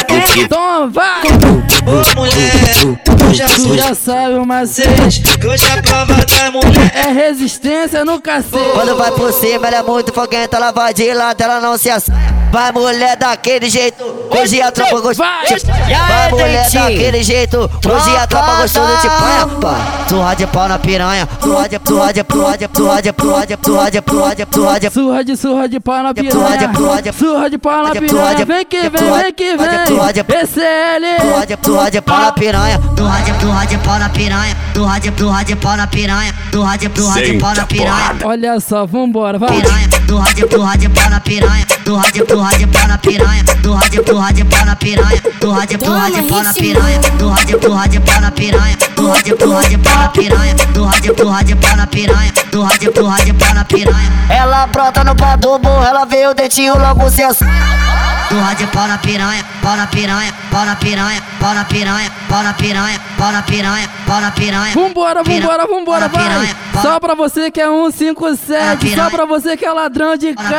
Toma, 0.49 0.87
vai. 0.89 1.23
Ô 1.25 2.19
mulher, 2.19 2.97
tu 3.05 3.35
já 3.35 3.47
Tu 3.49 3.77
já 3.77 3.95
sabe 3.95 4.35
o 4.37 4.47
macete. 4.47 5.21
que 5.39 5.47
hoje 5.47 5.65
a 5.71 5.83
prova 5.83 6.15
da 6.15 6.51
mulher 6.51 6.93
É 6.95 7.13
resistência 7.13 8.03
no 8.03 8.19
cacete. 8.19 8.71
Quando 8.73 8.97
vai 8.97 9.11
por 9.13 9.31
cima, 9.31 9.67
ela 9.67 9.77
é 9.77 9.83
muito 9.83 10.11
foguenta, 10.15 10.57
ela 10.57 10.73
vai 10.73 10.95
de 10.95 11.13
lado, 11.13 11.39
ela 11.39 11.61
não 11.61 11.77
se 11.77 11.91
assusta. 11.91 12.15
Vai 12.53 12.73
mulher 12.73 13.17
daquele 13.17 13.69
jeito, 13.69 14.03
hoje 14.31 14.63
a 14.63 14.71
tropa 14.73 15.01
gostou. 15.01 15.27
Vai. 15.27 15.47
Vai 15.49 16.31
mulher 16.31 16.71
daquele 16.71 17.23
jeito, 17.23 17.59
hoje 17.59 18.17
a 18.17 18.27
tropa 18.27 18.55
gostou 18.63 18.87
de 18.87 19.09
pá. 19.09 20.07
Surra 20.09 20.35
de 20.35 20.47
pau 20.47 20.69
na 20.69 20.79
piranha, 20.79 21.29
surra 21.43 21.69
de, 21.69 21.81
surra 21.87 22.13
de, 22.13 22.25
surra 22.33 22.57
de, 22.57 22.69
surra 22.75 23.03
de, 23.03 23.13
surra 23.19 23.47
de, 23.47 23.57
surra 23.63 23.91
de, 23.91 24.03
surra 24.03 24.35
de, 24.35 24.47
surra 24.51 24.81
de, 24.81 24.91
Surra 24.91 25.25
de 25.25 25.37
surra 25.37 25.69
de 25.69 25.81
pau 25.81 26.03
na 26.03 26.09
Surra 26.09 26.15
de- 26.15 26.23
piranha. 26.23 26.75
surra 26.75 27.03
de- 27.03 27.13
Surra 27.13 27.51
de 27.51 27.59
pau 27.59 27.77
na 27.83 27.89
surra 27.89 28.01
de- 28.01 28.07
piranha. 28.07 28.45
Vem 28.47 28.65
que 28.65 28.89
vem, 28.89 28.99
surra 29.01 29.17
de- 29.19 29.23
vem 29.25 29.33
que 29.35 29.51
surra 29.57 29.69
de- 29.69 29.87
surra 29.89 30.13
de- 30.13 30.23
vem. 30.23 30.41
PCL. 30.41 31.21
surra 31.21 31.47
de, 31.47 31.59
surra 31.65 31.91
de 31.91 32.01
pau 32.01 32.21
na 32.21 32.33
piranha, 32.33 32.81
surra 32.97 33.21
de, 33.21 33.41
surra 33.41 33.67
de 33.67 33.79
pau 33.79 33.99
na 33.99 34.09
piranha, 34.09 34.57
surra 34.75 34.99
de, 35.01 35.13
surra 35.19 35.45
de 35.45 35.57
pau 35.57 35.77
na 35.77 35.87
piranha, 35.87 36.35
surra 36.53 36.77
de, 36.79 36.91
surra 37.01 37.23
de 37.23 37.33
pau 37.39 37.55
na 37.55 37.67
piranha. 37.67 38.17
Olha 38.25 38.61
só, 38.61 38.87
vambora, 38.87 39.39
vai. 39.39 39.51
piranha, 39.51 39.89
do 40.07 40.17
rádio 40.19 40.49
pro 40.49 40.63
rádio 40.63 40.91
pau 40.91 41.11
na 41.11 41.21
piranha, 41.21 41.67
do 41.85 41.97
rádio 41.97 42.25
pro 42.47 42.53
rádio 42.53 42.69
pau 42.69 42.87
na 42.87 42.99
piranha, 42.99 43.45
do 43.61 43.73
rádio 43.73 44.05
pro 44.05 44.19
rádio 44.19 44.47
pau 44.47 44.65
na 44.65 44.77
piranha, 44.77 45.23
do 45.41 45.51
rádio 45.51 45.79
pro 45.79 45.93
rádio 45.93 46.25
pau 46.29 46.43
na 46.43 46.53
piranha, 46.53 47.01
do 47.19 47.29
rádio 47.29 47.59
pro 47.59 47.73
rádio 47.73 48.01
pau 48.01 48.21
na 48.21 48.31
piranha, 48.31 48.77
do 48.95 49.09
rádio 49.09 49.37
pro 49.37 49.51
rádio 49.51 49.79
pau 49.81 49.97
na 49.99 50.11
piranha, 50.11 50.55
do 50.73 50.85
rádio 50.85 51.15
pro 51.15 51.29
rádio 51.29 51.57
pau 51.57 51.77
na 51.77 51.87
piranha, 51.87 52.33
do 52.53 52.63
rádio 52.63 52.93
pro 52.93 53.07
rádio 53.07 53.35
pau 53.35 53.55
na 53.55 53.65
piranha. 53.65 54.13
Ela 54.31 54.67
brota 54.69 55.03
no 55.03 55.17
pau 55.17 55.37
do 55.37 55.59
burro, 55.59 55.83
ela 55.83 56.05
vê 56.05 56.27
o 56.29 56.35
dentinho 56.35 56.79
logo 56.79 57.11
se. 57.11 57.23
Do 57.27 58.41
rádio 58.41 58.69
pau 58.69 58.87
na 58.87 58.99
piranha, 58.99 59.45
pau 59.63 59.77
na 59.77 59.87
piranha, 59.89 60.33
pau 60.51 60.65
na 60.65 60.77
piranha, 60.77 61.23
pau 61.41 61.55
na 61.55 61.65
piranha, 61.65 62.11
pau 62.29 62.43
na 62.43 62.53
piranha, 62.53 63.01
pau 63.19 63.33
na 63.33 63.43
piranha, 63.43 63.91
pau 64.07 64.21
na 64.21 64.31
piranha. 64.31 64.75
Vambora, 64.75 65.23
vambora, 65.25 65.67
vambora, 65.67 66.09
vai. 66.09 66.57
Só 66.83 67.01
pra 67.01 67.15
você 67.15 67.51
que 67.51 67.61
é 67.61 67.67
157, 67.67 68.95
só 68.95 69.11
pra 69.11 69.25
você 69.25 69.57
que 69.57 69.65
é 69.65 69.73
ladrão 69.73 70.17
de 70.17 70.35
carga. 70.35 70.59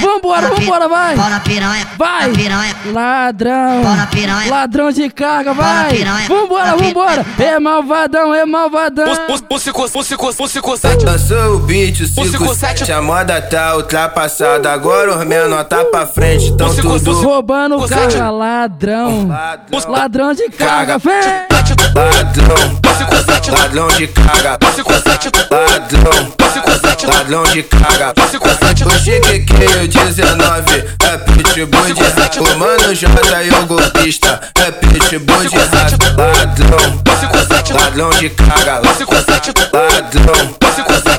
Vambora, 0.00 0.48
vambora, 0.60 0.88
vai. 0.88 1.14
Vai. 1.98 2.30
Ladrão. 2.92 3.82
Ladrão 4.48 4.92
de 4.92 5.10
carga, 5.10 5.52
vai. 5.54 5.88
Vambora. 6.28 6.65
Vambora. 7.16 7.26
É 7.38 7.58
malvadão, 7.58 8.34
é 8.34 8.44
malvadão. 8.44 9.06
Lançou 11.06 11.56
o 11.56 11.58
beat, 11.60 12.00
o 12.00 12.06
57 12.06 12.92
A 12.92 13.00
moda 13.00 13.40
tá 13.40 13.76
ultrapassada. 13.76 14.70
Agora 14.72 15.18
os 15.18 15.24
menor 15.24 15.64
tá 15.64 15.84
pra 15.84 16.06
frente 16.06 16.48
Então 16.48 16.74
tudo 16.74 17.12
Roubando 17.22 17.78
carga, 17.88 18.30
ladrão. 18.30 19.28
Ladrão. 19.88 20.32
De 20.32 20.48
carga, 20.50 20.98
vem. 20.98 21.14
Ladrão. 21.94 22.80
Ladrão 23.48 23.88
de 23.88 24.06
carga 24.08 24.58
Ladrão. 25.50 26.32
Ladrão 27.06 27.44
de 27.44 27.62
carga 27.62 28.14
O 28.86 28.90
chique 28.98 29.54
o 29.82 29.88
19 29.88 30.84
É 31.02 31.18
pitbull 31.18 31.94
de 31.94 32.02
rato. 32.02 32.42
O 32.42 32.58
mano 32.58 32.94
J 32.94 33.08
e 33.44 33.50
o 33.50 33.66
golpista 33.66 34.40
É 34.58 34.70
pitbull 34.70 35.44
de 35.46 35.56
rato. 35.56 35.96
Ladrão 36.16 37.05
Ladrão 37.74 38.10
de 38.10 38.30
carga 38.30 38.80
Ladrão 39.72 40.56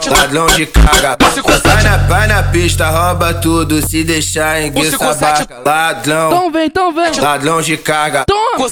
Ladrão 0.10 0.48
de 0.48 0.66
carga 0.66 1.18
Vai 1.64 1.84
na, 1.84 1.98
vai 1.98 2.28
na 2.28 2.44
pista, 2.44 2.90
rouba 2.90 3.34
tudo 3.34 3.86
Se 3.88 4.04
deixar 4.04 4.62
em 4.62 4.72
guiça 4.72 4.98
baca 4.98 5.62
Ladrão 5.66 6.28
Então 6.28 6.52
vem, 6.52 6.66
então 6.68 6.94
vem. 6.94 7.20
Ladrão 7.20 7.62
de 7.62 7.78
carga 7.78 8.26
Toma. 8.26 8.68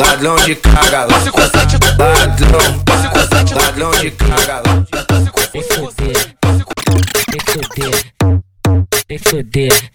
Ladrão 0.00 0.36
de 0.36 0.54
carga 0.54 1.06
Ladrão 1.98 2.84
Ladrão 3.56 3.90
de 4.00 4.10
carga 4.10 4.62
Tem 9.06 9.18
fuder, 9.18 9.90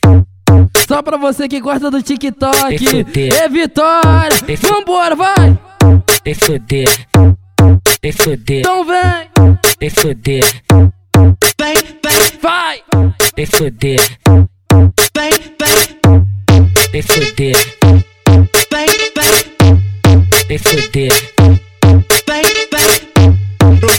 Só 0.87 1.01
pra 1.01 1.17
você 1.17 1.47
que 1.47 1.59
gosta 1.59 1.89
do 1.91 2.01
TikTok. 2.01 2.77
É 3.35 3.47
Vitória. 3.49 4.37
Vambora, 4.61 5.15
vai. 5.15 5.57
tem 6.23 6.33
fuder, 6.33 6.87
tem 8.01 8.11
fuder, 8.11 8.59
Então 8.59 8.83
vem. 8.85 9.57
tem 9.79 9.89
fuder, 9.89 10.43
Vem, 11.59 11.75
vem. 11.75 12.39
Vai. 12.41 12.81
tem 13.35 13.45
fuder, 13.45 13.99
Vem, 15.15 15.31
vem. 15.59 16.69
tem 16.91 17.01
fuder, 17.01 17.55
Vem, 18.71 18.87
vem. 19.15 19.85
tem 20.47 20.57
fuder. 20.57 21.11
Vem, 22.27 22.43
vem. 22.43 23.09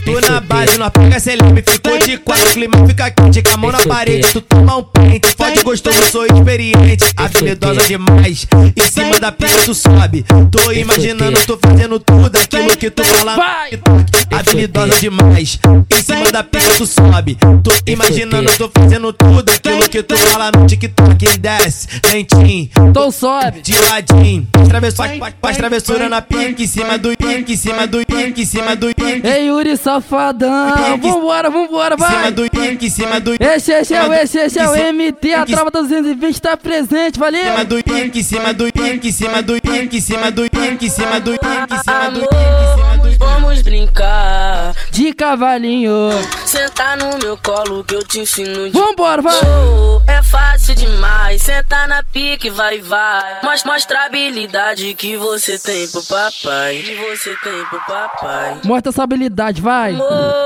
Tô 0.05 0.21
na 0.33 0.41
base, 0.41 0.79
nós 0.79 0.91
pega 0.91 1.21
celeb, 1.21 1.63
ficou 1.67 1.99
de 1.99 2.17
quatro, 2.19 2.53
clima 2.53 2.87
fica 2.87 3.11
quente, 3.11 3.43
com 3.43 3.53
a 3.53 3.57
mão 3.57 3.71
na 3.73 3.79
parede, 3.81 4.27
tu 4.33 4.41
toma 4.41 4.77
um 4.79 4.83
pente, 4.83 5.35
fode 5.51 5.63
gostoso, 5.65 6.03
sou 6.11 6.27
experiente, 6.27 7.05
habilidosa 7.17 7.83
demais, 7.83 8.47
em 8.77 8.83
cima 8.91 9.19
da 9.19 9.33
pista 9.33 9.63
tu 9.65 9.75
sobe, 9.75 10.25
tô 10.51 10.73
imaginando, 10.73 11.39
tô 11.47 11.59
fazendo 11.59 11.99
tudo 11.99 12.37
aquilo 12.37 12.77
que 12.77 12.91
tu 12.91 13.05
fala. 13.05 13.37
No 13.71 14.05
TikTok, 14.05 14.35
habilidosa 14.35 15.01
demais, 15.01 15.59
em 15.91 16.03
cima 16.03 16.31
da 16.33 16.43
pista 16.45 16.75
tu 16.77 16.87
sobe, 16.87 17.37
tô 17.63 17.73
imaginando, 17.87 18.51
tô 18.57 18.71
fazendo 18.73 19.13
tudo 19.13 19.51
aquilo 19.51 19.89
que 19.89 20.03
tu 20.03 20.17
fala 20.17 20.51
no 20.57 20.67
TikTok, 20.67 21.39
desce, 21.39 21.89
lentinho, 22.13 22.71
Então 22.89 23.11
sobe, 23.11 23.61
de 23.63 23.75
ladinho, 23.91 24.47
travessura, 24.69 25.11
faz 25.41 25.57
travessura 25.57 26.09
na 26.09 26.23
pique, 26.23 26.65
em 26.65 26.67
cima 26.67 26.97
do 26.99 27.17
pique, 27.17 27.53
em 27.53 27.57
cima 27.57 27.87
do 27.87 27.99
pique, 28.07 28.43
em 28.43 28.47
cima 28.47 28.77
do 28.77 28.87
pique. 28.95 29.27
Ei, 29.27 29.47
Yuri 29.47 29.77
Safadão. 29.77 30.71
Vambora, 31.01 31.51
vambora, 31.51 31.95
Em 31.95 31.99
cima 31.99 32.21
vai. 32.21 32.33
do 32.33 32.51
pique, 32.51 32.87
em 32.87 32.91
cima 32.91 33.21
do 33.21 33.35
Esse, 33.41 33.73
esse 33.73 33.95
é 33.95 34.07
o, 34.07 34.13
esse, 34.13 34.39
esse 34.39 34.59
é 34.59 34.69
o 34.69 34.93
MT. 34.93 35.35
A 35.41 35.45
em 35.45 35.47
tropa 35.47 35.71
220 35.71 36.41
tá 36.43 36.55
presente, 36.55 37.15
cima 37.15 37.31
valeu. 37.31 37.65
do 37.65 37.83
pique, 37.83 38.19
em 38.19 38.23
cima 38.23 38.53
do 38.53 38.71
pique, 38.71 39.09
em 39.09 39.13
cima 39.13 39.43
do 39.43 39.55
pique, 39.55 39.97
em 39.97 40.01
cima 40.01 40.31
do 40.31 40.43
pique, 40.43 40.85
em 40.85 40.91
cima 40.91 41.19
do 41.19 41.31
pique, 41.33 41.75
em 41.75 41.79
cima 41.79 42.11
do 42.11 42.21
Amor, 42.21 43.17
vamos 43.19 43.63
brincar 43.63 44.75
de 44.91 45.15
cavalinho. 45.15 46.11
Senta 46.45 46.95
no 46.97 47.19
meu 47.19 47.39
colo 47.39 47.83
que 47.85 47.95
eu 47.95 48.05
te 48.05 48.21
ensino 48.21 48.69
de 48.69 48.79
Vambora, 48.79 49.23
vai. 49.23 49.35
Oh, 49.35 50.03
é 50.07 50.23
fácil 50.23 50.75
demais. 50.75 51.41
Senta 51.41 51.87
na 51.87 52.03
pique, 52.03 52.51
vai, 52.51 52.81
vai. 52.81 53.39
Mas 53.43 53.65
mostra 53.65 54.01
a 54.01 54.05
habilidade 54.07 54.93
que 54.93 55.17
você 55.17 55.59
tem 55.59 55.89
pro 55.89 56.03
papai. 56.03 56.83
Que 56.85 56.95
você 56.97 57.35
tem 57.43 57.65
pro 57.71 57.81
papai. 57.87 58.59
Mostra 58.63 58.91
essa 58.91 59.03
habilidade, 59.03 59.63
vai. 59.63 59.95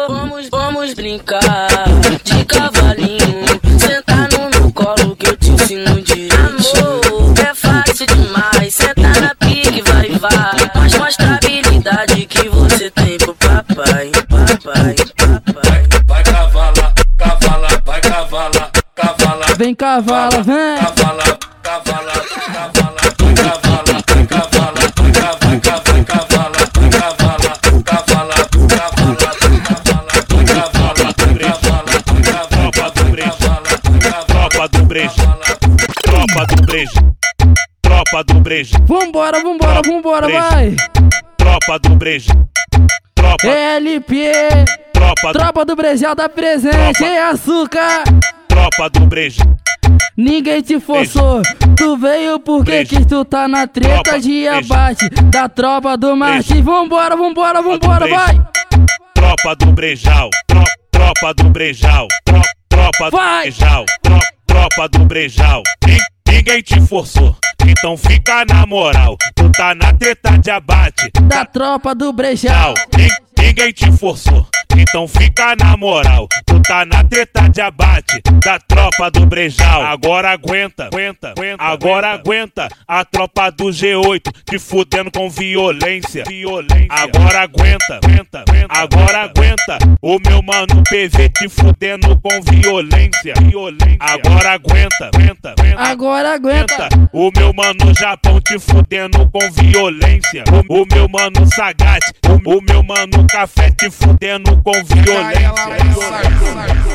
Vamos, 0.08 0.48
vamos 0.48 0.94
brincar 0.94 1.84
de 2.22 2.44
cavalinho. 2.44 3.23
Habilidade 11.18 12.26
que 12.26 12.48
você 12.48 12.90
tem 12.90 13.18
pro 13.18 13.34
papai. 13.34 14.10
Papai, 14.28 14.94
papai. 15.16 15.84
Vai 16.06 16.22
cavala, 16.22 16.94
cavala, 17.18 17.68
vai 17.84 18.00
cavala, 18.00 18.70
cavala. 18.94 19.46
Vem 19.56 19.74
cavala, 19.74 20.42
vem. 20.42 20.78
Cavala, 20.78 21.38
cavala, 21.62 22.14
cavala, 22.52 23.04
vai 23.18 23.34
cavala, 23.34 24.02
vai 24.08 24.26
cavala, 24.26 24.80
vai 24.96 25.20
cavala, 25.20 25.40
vai 25.40 26.04
cavala, 26.04 26.58
vai 26.74 26.90
cavala, 26.90 27.52
cavala, 27.84 27.84
cavala, 27.84 28.34
vai 28.68 29.64
cavala, 29.64 30.14
Tropa 34.26 34.68
do 34.68 34.84
brejo, 34.84 35.10
tropa 36.02 36.46
do 36.46 36.62
brejo, 36.62 37.03
tropa 38.04 38.24
do 38.24 38.40
brejo, 38.40 38.74
Vambora, 38.86 39.40
vambora, 39.42 39.80
vambora, 39.86 40.26
Brejo. 40.26 40.40
vai. 40.50 40.76
tropa 41.36 41.78
do 41.78 41.90
brejo, 41.96 42.30
tropa, 43.14 43.46
LP, 43.46 44.32
tropa, 44.92 45.32
do- 45.32 45.38
tropa 45.38 45.64
do 45.64 45.76
Brejal 45.76 46.14
da 46.14 46.28
presente, 46.28 46.98
Tropa. 46.98 47.04
ei 47.12 47.18
açúcar. 47.18 48.04
tropa 48.48 48.90
do 48.90 49.00
brejo, 49.06 49.40
Ninguém 50.16 50.62
te 50.62 50.78
forçou, 50.80 51.42
tu 51.76 51.96
veio 51.96 52.38
porque 52.38 52.70
Brejo. 52.84 52.96
quis 52.96 53.06
tu 53.06 53.24
tá 53.24 53.48
na 53.48 53.66
treta 53.66 54.02
Tropa. 54.02 54.20
de 54.20 54.46
abate 54.48 55.08
da 55.08 55.48
tropa 55.48 55.96
do 55.96 56.16
Martins. 56.16 56.60
Vambora, 56.60 57.16
vambora, 57.16 57.60
vambora, 57.62 58.06
vai. 58.06 58.40
tropa 59.14 59.56
do 59.56 59.66
brejal, 59.72 60.30
tro- 60.46 60.64
tropa 60.92 61.34
do 61.34 61.44
brejal, 61.50 62.06
tro- 62.24 62.40
tropa 62.68 63.10
do 63.10 63.16
brejal, 63.16 63.84
tro- 64.02 64.20
tropa 64.54 64.88
do 64.88 65.04
brejal. 65.04 65.62
Nin- 65.84 65.98
Ninguém 66.28 66.62
te 66.62 66.80
forçou, 66.80 67.36
então 67.66 67.96
fica 67.96 68.44
na 68.48 68.66
moral. 68.66 69.16
Tu 69.34 69.50
tá 69.50 69.74
na 69.74 69.92
treta 69.92 70.36
de 70.38 70.50
abate 70.50 71.10
Da 71.22 71.44
tropa 71.44 71.94
do 71.94 72.12
Brejal. 72.12 72.74
Ninguém 73.38 73.72
te 73.72 73.90
forçou, 73.92 74.46
então 74.76 75.06
fica 75.06 75.54
na 75.56 75.76
moral. 75.76 76.28
Tu 76.46 76.60
tá 76.60 76.84
na 76.84 77.04
treta 77.04 77.48
de 77.48 77.60
abate 77.60 78.20
da 78.44 78.58
tropa 78.58 79.10
do 79.10 79.26
Brejal. 79.26 79.82
Agora 79.82 80.30
aguenta, 80.30 80.86
aguenta, 80.86 81.30
aguenta 81.30 81.62
agora 81.62 82.10
aguenta 82.12 82.68
a 82.86 83.04
tropa 83.04 83.50
do 83.50 83.64
G8 83.66 84.22
te 84.48 84.58
fudendo 84.58 85.10
com 85.10 85.28
violência. 85.30 86.24
violência. 86.26 86.86
Agora 86.88 87.42
aguenta, 87.42 88.00
aguenta, 88.02 88.44
aguenta, 88.46 88.66
agora 88.68 89.22
aguenta 89.22 89.78
o 90.02 90.18
meu 90.26 90.42
mano 90.42 90.82
PV 90.88 91.28
te 91.30 91.48
fudendo 91.48 92.20
com 92.20 92.40
violência. 92.42 93.34
violência. 93.40 93.98
Agora 94.00 94.52
aguenta, 94.52 95.10
aguenta, 95.14 95.54
aguenta. 95.58 95.82
Agora 95.82 96.34
aguenta. 96.34 96.88
O 97.12 97.30
meu 97.36 97.52
mano 97.52 97.94
Japão 97.98 98.40
te 98.40 98.58
fudendo 98.58 99.28
com 99.30 99.52
violência. 99.52 100.44
O, 100.68 100.82
o 100.82 100.86
meu 100.92 101.08
mano 101.08 101.46
Sagat, 101.54 102.02
o, 102.26 102.56
o 102.56 102.62
meu 102.62 102.82
mano 102.82 103.26
Café 103.30 103.70
te 103.70 103.90
fudendo 103.90 104.60
com 104.64 104.72
violência. 104.72 105.54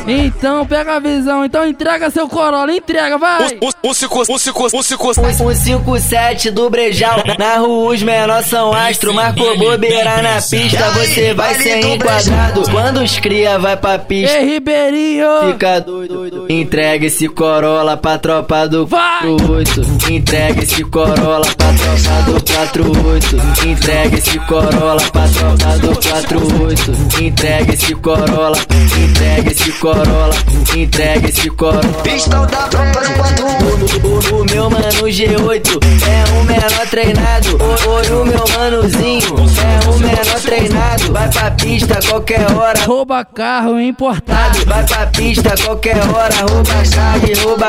Então 0.08 0.66
pega 0.66 0.96
a 0.96 1.00
visão, 1.00 1.46
então 1.46 1.68
entrega 1.68 2.10
seu 2.10 2.28
Corolla, 2.28 2.74
entrega, 2.74 3.18
vai. 3.20 3.48
Cinco, 3.94 3.94
cinco, 4.40 4.40
cinco, 4.40 5.14
157 5.14 6.50
do 6.50 6.68
Brejal, 6.70 7.22
na 7.38 7.58
rua 7.58 7.94
os 7.94 8.02
menores 8.02 8.48
são 8.48 8.74
astro, 8.74 9.14
marcou 9.14 9.56
bobeira 9.58 10.20
na 10.24 10.42
pista, 10.42 10.90
você 10.92 11.34
vai 11.36 11.54
ser 11.56 11.86
enquadrado. 11.86 12.64
Quando 12.72 13.02
os 13.04 13.20
cria 13.20 13.60
vai 13.60 13.78
pra 13.78 14.00
pista, 14.00 14.36
Ei, 14.38 14.46
Ribeirinho. 14.54 15.28
fica 15.52 15.80
doido. 15.80 16.48
Entrega 16.50 17.06
esse 17.06 17.28
Corolla 17.28 17.96
pra 17.96 18.18
tropa 18.18 18.68
do 18.68 18.88
48. 18.88 19.82
Entrega 20.12 20.64
esse 20.64 20.84
Corolla 20.86 21.46
pra 21.56 21.68
tropa 21.74 22.32
do 22.32 22.44
48. 22.44 23.68
Entrega 23.68 24.18
esse 24.18 24.40
Corolla 24.40 25.02
pra 25.12 25.28
tropa 25.28 25.78
do 25.78 25.94
48. 25.94 27.24
Entrega 27.24 27.59
entrega 27.60 27.74
esse 27.74 27.96
Corolla, 27.96 28.58
entrega 28.98 29.52
esse 29.52 29.72
Corolla, 29.74 30.36
entrega 30.76 31.30
esse 31.30 31.50
Corolla. 31.50 31.94
Pistão 32.04 32.48
da 32.48 32.68
tropa 32.70 33.02
do 33.02 33.14
quatro. 33.16 33.46
O, 33.46 34.38
o, 34.38 34.42
o 34.42 34.46
meu 34.46 34.70
mano 34.70 34.86
G8 34.86 35.80
é 36.08 36.40
o 36.40 36.44
menor 36.46 36.88
treinado. 36.90 37.58
O, 37.58 38.18
o, 38.18 38.22
o 38.22 38.26
meu 38.26 38.46
manozinho 38.48 39.36
é 39.60 39.90
o 39.90 40.00
menor 40.00 40.40
treinado. 40.42 41.12
Vai 41.12 41.30
pra 41.30 41.52
pista 41.52 42.00
qualquer 42.08 42.50
hora. 42.52 42.80
Rouba 42.86 43.26
carro 43.26 43.80
importado. 43.80 44.66
Vai 44.66 44.86
pra 44.86 45.08
pista 45.08 45.54
qualquer 45.62 45.98
hora. 45.98 46.36
Rouba 46.50 46.86
chave, 46.86 47.34
rouba. 47.44 47.68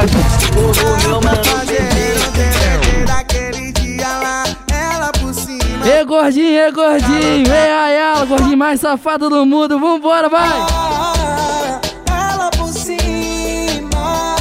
O, 0.56 0.60
o 0.60 1.08
meu 1.08 1.20
mano 1.20 1.42
G8. 1.42 2.69
Ei, 5.84 6.04
gordinho, 6.04 6.60
ei, 6.60 6.70
gordinho. 6.70 7.52
Ei, 7.52 7.72
Ayala, 7.72 8.24
gordinho 8.26 8.56
mais 8.56 8.80
safado 8.80 9.28
do 9.30 9.44
mundo. 9.46 9.78
Vambora, 9.78 10.28
vai. 10.28 10.48
Ela 12.06 12.50
por 12.50 12.68
cima. 12.68 14.36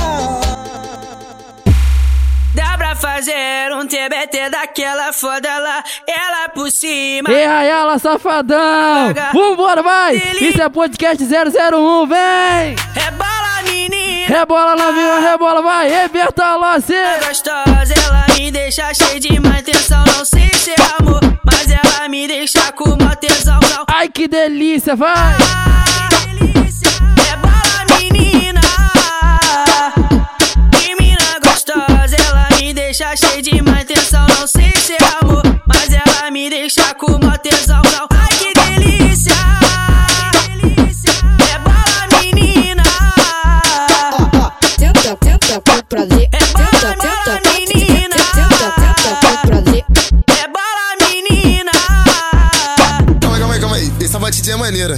Dá 2.54 2.78
pra 2.78 2.96
fazer 2.96 3.72
um 3.74 3.88
TBT 3.88 4.50
daquela 4.50 5.14
foda 5.14 5.58
lá, 5.60 5.84
ela 6.08 6.50
por 6.50 6.70
cima. 6.72 7.30
Ei, 7.32 7.46
Ayala, 7.46 7.98
safadão. 8.00 9.14
Vambora, 9.34 9.82
vai. 9.82 10.16
Isso 10.16 10.62
é 10.62 10.70
podcast 10.70 11.24
001, 11.24 12.08
vem. 12.08 12.76
Rebola, 12.94 13.64
menina. 13.64 13.99
Rebola 14.30 14.76
novinha, 14.76 15.20
rebola, 15.22 15.60
vai. 15.60 15.92
Ei, 15.92 16.08
Bertolossi. 16.08 16.94
Gostosa, 17.28 17.96
ela 18.06 18.28
me 18.38 18.52
deixa 18.52 18.94
cheio 18.94 19.20
de 19.20 19.40
má 19.40 19.58
intenção. 19.58 20.04
Não 20.06 20.24
sei 20.24 20.52
se 20.54 20.70
é 20.70 20.76
amor, 21.00 21.20
mas 21.44 21.68
ela 21.68 22.08
me 22.08 22.28
deixa 22.28 22.72
com 22.74 22.92
uma 22.92 23.16
tesão. 23.16 23.60
Não. 23.60 23.86
Ai, 23.88 24.08
que 24.08 24.28
delícia, 24.28 24.96
vai. 24.96 25.36
Rebola, 27.18 27.86
menina. 27.98 28.62
Que 30.74 30.94
mina 31.02 31.40
gostosa, 31.44 32.16
ela 32.16 32.48
me 32.62 32.72
deixa 32.72 33.16
cheio 33.16 33.42
de 33.42 33.60
má 33.64 33.82
intenção. 33.82 34.28
Não 34.40 34.46
sei 34.46 34.72
se 34.76 34.94
é 34.94 34.98
amor, 35.24 35.42
mas 35.66 35.92
ela 35.92 36.30
me 36.30 36.52
deixa 36.52 36.94
com 36.94 37.14
uma 37.14 37.36
tesão. 37.36 37.82
Não. 37.82 38.09
Prazer. 46.30 46.60
Tenta, 46.60 46.96
tenta, 46.96 47.42
menina. 47.50 48.16
prazer. 49.46 49.84
Rebola, 50.30 50.86
menina. 51.02 51.72
Calma 53.20 53.36
aí, 53.36 53.40
calma 53.40 53.54
aí, 53.54 53.60
calma 53.60 53.76
aí. 53.76 53.92
Essa 54.02 54.20
batidinha 54.20 54.56
é 54.56 54.60
maneira. 54.60 54.98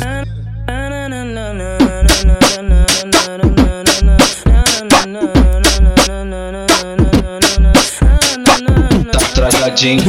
Tá 9.12 9.20
tragadinho, 9.34 10.04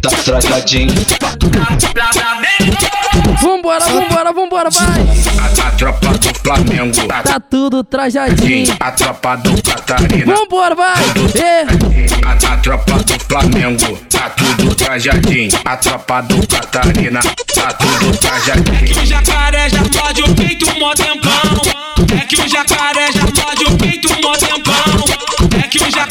tá 0.00 0.10
tragadinho. 0.24 0.94
Vambora, 3.42 3.80
vambora, 3.80 4.09
vambora, 4.60 4.70
vai. 4.70 5.64
A, 5.64 5.68
a 5.68 5.70
tropa 5.72 6.08
do 6.18 6.38
Flamengo 6.40 7.06
tá, 7.08 7.22
Tá 7.22 7.40
tudo 7.40 7.82
trajadinho. 7.84 8.76
a 8.78 8.90
tropa 8.92 9.36
do 9.36 9.62
Catarina. 9.62 10.34
Vambora, 10.34 10.74
vai. 10.74 11.02
Ei. 11.34 12.06
A, 12.24 12.52
a 12.52 12.56
tropa 12.58 12.92
do 12.98 13.24
Flamengo 13.24 13.96
tá 14.10 14.30
tudo 14.30 14.74
trajadinho. 14.74 15.50
A 15.64 15.76
tropa 15.76 16.20
do 16.22 16.46
Catarina 16.46 17.20
tá 17.54 17.72
tudo 17.72 18.16
trajadinho. 18.18 19.02
O 19.02 19.06
jacaré 19.06 19.68
já 19.70 19.82
pode 19.82 20.22
o 20.22 20.34
peito 20.34 20.78
mó 20.78 20.92
tempão. 20.94 21.30
É 22.20 22.24
que 22.26 22.36
o 22.40 22.48
jacaré 22.48 23.12
já 23.12 23.26
pode 23.42 23.64
o 23.64 23.78
peito 23.78 24.08
mó 24.22 24.32
tempão. 24.36 25.58
É 25.62 25.68
que 25.68 25.78
o 25.78 25.90
jacaré 25.90 26.09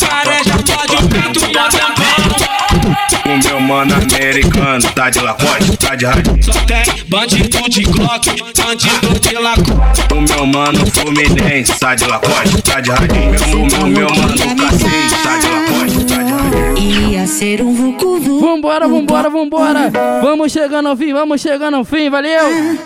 mano 3.69 3.93
americano 3.93 4.81
tá 4.95 5.11
de 5.11 5.19
lacoste, 5.19 5.77
tá 5.77 5.93
de 5.93 6.05
radinho. 6.05 6.41
Só 6.41 6.51
tem 6.65 6.83
bandido 7.07 7.69
de 7.69 7.83
Glock, 7.83 8.25
bandido 8.57 9.19
de 9.19 9.35
lacoste. 9.35 10.07
O 10.11 10.21
meu 10.21 10.45
mano 10.47 10.85
Fluminense 10.87 11.79
tá 11.79 11.93
de 11.93 12.05
lacoste, 12.05 12.61
tá 12.63 12.81
de 12.81 12.89
radinho. 12.89 13.29
O 13.53 13.67
meu, 13.67 13.87
meu 13.87 14.09
mano 14.09 14.33
Cassis 14.33 15.23
tá 15.23 15.37
de 15.37 15.47
lacoste, 15.47 16.05
tá 16.05 16.23
de 16.23 16.31
radinho. 16.31 17.11
Ia 17.11 17.27
ser 17.27 17.61
um 17.61 17.71
vucu 17.75 18.19
vucu. 18.19 18.41
Vambora, 18.41 18.87
vambora, 18.87 19.29
vambora. 19.29 19.91
Vamos 20.23 20.51
chegando 20.51 20.89
ao 20.89 20.97
fim, 20.97 21.13
vamos 21.13 21.39
chegando 21.39 21.77
ao 21.77 21.85
fim, 21.85 22.09
valeu. 22.09 22.79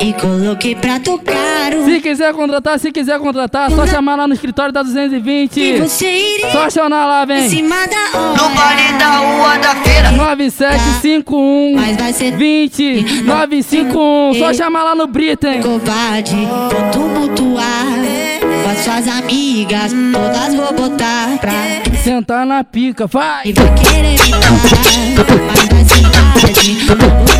E 0.00 0.12
coloquei 0.12 0.74
pra 0.76 1.00
tocar 1.00 1.74
o 1.74 1.84
Se 1.84 2.00
quiser 2.00 2.32
contratar, 2.32 2.78
se 2.78 2.92
quiser 2.92 3.18
contratar, 3.18 3.70
só 3.70 3.86
chamar 3.86 4.14
lá 4.16 4.28
no 4.28 4.34
escritório 4.34 4.72
da 4.72 4.82
220. 4.82 5.60
E 5.60 5.80
você 5.80 6.06
iria 6.36 6.52
Só 6.52 6.70
chamar 6.70 7.04
lá, 7.06 7.24
vem. 7.24 7.44
em 7.46 7.48
cima 7.48 7.74
da 7.86 8.18
hora. 8.18 8.42
No 8.42 8.48
baile 8.54 8.92
da 8.98 9.16
rua 9.16 9.58
da 9.58 9.74
feira. 9.76 10.10
9751 10.12 11.74
Mas 11.74 11.96
vai 11.96 12.12
ser 12.12 12.30
20 12.36 13.22
951. 13.24 14.34
Só 14.38 14.54
chamar 14.54 14.84
lá 14.84 14.94
no 14.94 15.06
Brita, 15.08 15.48
hein? 15.52 15.62
covarde, 15.62 16.36
vou 16.70 16.90
tumultuar. 16.92 17.64
Com 18.64 18.70
as 18.70 18.78
suas 18.78 19.08
amigas, 19.08 19.92
todas 20.12 20.54
vou 20.54 20.72
botar 20.74 21.38
pra. 21.40 21.52
Sentar 22.02 22.46
na 22.46 22.62
pica, 22.62 23.06
vai. 23.08 23.42
E 23.46 23.52
vai 23.52 23.74
querer 23.74 24.12
me 24.12 24.30
tocar. 24.30 25.46
Mas 25.48 25.68
na 25.68 25.84
cidade, 25.84 26.86
eu 26.88 27.37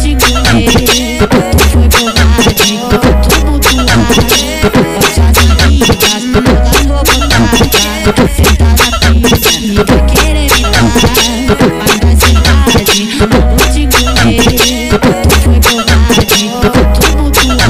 Tô 9.78 9.94
querendo 10.12 10.66
parar, 10.72 11.56
fantasia 11.86 12.40
de 12.84 13.02
Vou 13.16 13.62
te 13.72 13.82
comer, 13.96 14.42
tu 15.22 15.30
foi 15.40 15.58
bobagem 15.60 16.50
Tu 16.60 17.08
mudou 17.16 17.52
a 17.52 17.68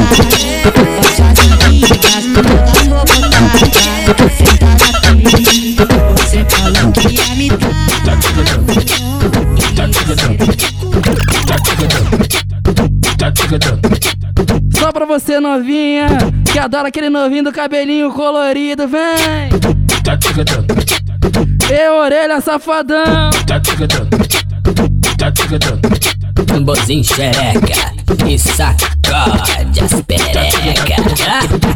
Hoje 0.99 1.23
as 1.23 1.39
amigas 1.67 2.25
todas 2.35 2.87
robotadas 2.89 4.33
Senta 4.39 4.67
na 4.67 5.13
pia, 5.29 5.85
você 6.17 6.41
falou 6.49 6.89
que 6.93 7.09
me 7.37 7.49
dar 7.51 8.19
Só 14.79 14.89
pra 14.93 15.05
você 15.05 15.39
novinha, 15.39 16.09
que 16.51 16.59
adora 16.59 16.89
aquele 16.89 17.11
novinho 17.11 17.45
do 17.45 17.53
cabelinho 17.53 18.11
colorido, 18.13 18.89
vem! 18.89 19.51
E 21.71 21.89
orelha 21.91 22.41
safadão. 22.41 23.31
Tamborzinho 26.47 27.05
xereca 27.05 27.93
e 28.27 28.39
sacode 28.39 29.81
as 29.85 30.01
perereca. 30.03 30.97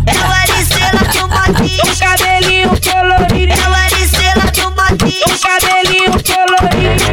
É 0.07 0.15
o 0.17 0.25
Aricela 0.33 1.03
do 1.13 1.29
Matinho. 1.29 1.83
O 1.83 1.87
cabelinho 1.99 2.71
colorido. 2.81 3.53
É 3.53 3.69
o 3.69 3.75
Aricela 3.75 4.47
do 4.51 4.71
Matinho. 4.75 5.27
O 5.27 5.37
cabelinho 5.39 6.13
colorido. 6.25 7.07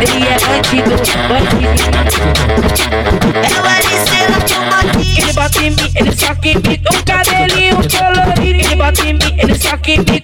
Ele 0.00 0.26
é 0.26 0.38
bandido, 0.46 0.94
bandido. 1.28 1.80
É 3.44 3.46
o 3.60 3.66
Aricela 3.66 4.38
do 4.40 4.58
Matinho. 4.70 5.18
Ele 5.18 5.32
bate 5.34 5.58
em 5.58 5.70
mim, 5.70 5.90
ele 5.94 6.12
saca 6.16 6.48
em 6.48 6.54
mim. 6.54 6.80
O 6.90 6.92
cabelinho 7.04 7.76
colorido. 7.76 8.60
Ele 8.60 8.76
bate 8.76 9.02
em 9.06 9.12
mim, 9.12 9.34
ele 9.36 9.54
saca 9.58 9.90
em 9.90 9.98
mim. 9.98 10.17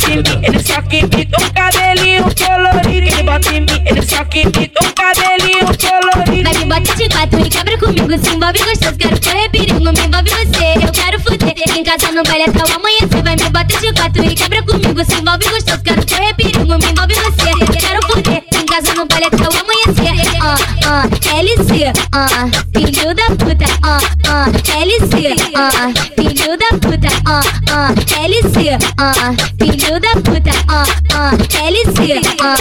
Bate 0.00 0.12
em 0.12 0.16
mim, 0.16 0.44
ele 0.46 0.62
saca 0.62 0.96
em 0.96 1.02
mim. 1.02 1.28
O 1.38 1.52
cabelinho 1.52 2.22
colorido. 2.22 3.06
Ele 3.06 3.22
bate 3.22 3.54
em 3.54 3.60
mim, 3.60 3.84
ele 3.86 4.02
saca 4.02 4.38
em 4.38 4.44
mim. 4.46 4.70
O 4.80 4.92
cabelinho 4.94 5.66
colorido. 5.66 6.50
Vai 6.50 6.54
me 6.54 6.64
bota 6.64 6.96
de 6.96 7.08
quatro 7.08 7.40
e 7.40 7.50
quebra 7.50 7.78
comigo 7.78 8.24
Se 8.24 8.30
envolve 8.30 8.58
gostoso, 8.60 8.96
quero 8.96 9.20
correr 9.20 9.48
perigo 9.50 9.80
Me 9.80 9.90
envolve 9.90 10.30
você, 10.30 10.86
eu 10.86 10.92
quero 10.92 11.20
fuder 11.20 11.54
Em 11.76 11.84
casa 11.84 12.12
no 12.12 12.22
baile 12.22 12.44
até 12.44 12.64
o 12.64 12.76
amanhecer 12.76 13.22
Vai 13.22 13.36
me 13.36 13.50
bota 13.50 13.80
de 13.80 13.92
quatro 13.92 14.24
e 14.24 14.34
quebra 14.34 14.62
comigo 14.62 15.04
Se 15.04 15.14
envolve 15.14 15.48
gostoso, 15.48 15.82
quero 15.82 16.06
correr 16.06 16.34
perigo 16.34 16.64
Me 16.64 16.90
envolve 16.90 17.14
você, 17.14 17.50
eu 17.50 17.78
quero 17.78 18.06
fuder 18.06 18.44
Em 18.54 18.66
casa 18.66 18.94
no 18.94 19.06
baile 19.06 19.26
até 19.26 19.42
o 19.42 19.60
amanhecer 19.60 20.40
Ah, 20.40 20.56
ah, 20.86 21.40
LC 21.40 21.92
Ah, 22.12 22.48
filho 22.72 23.14
da 23.14 23.26
puta 23.36 23.66
ah, 23.82 24.19
LC 24.54 25.34
Ah, 25.54 25.70
filho 26.16 26.56
da 26.56 26.68
puta 26.78 27.08
Ah, 27.26 27.40
ah, 27.70 27.94
LC 28.26 28.78
Ah, 28.98 29.12
filho 29.58 30.00
da 30.00 30.12
puta 30.14 30.50
Ah, 30.68 30.84
ah, 31.14 31.30
LC 31.66 32.20
Ah, 32.40 32.56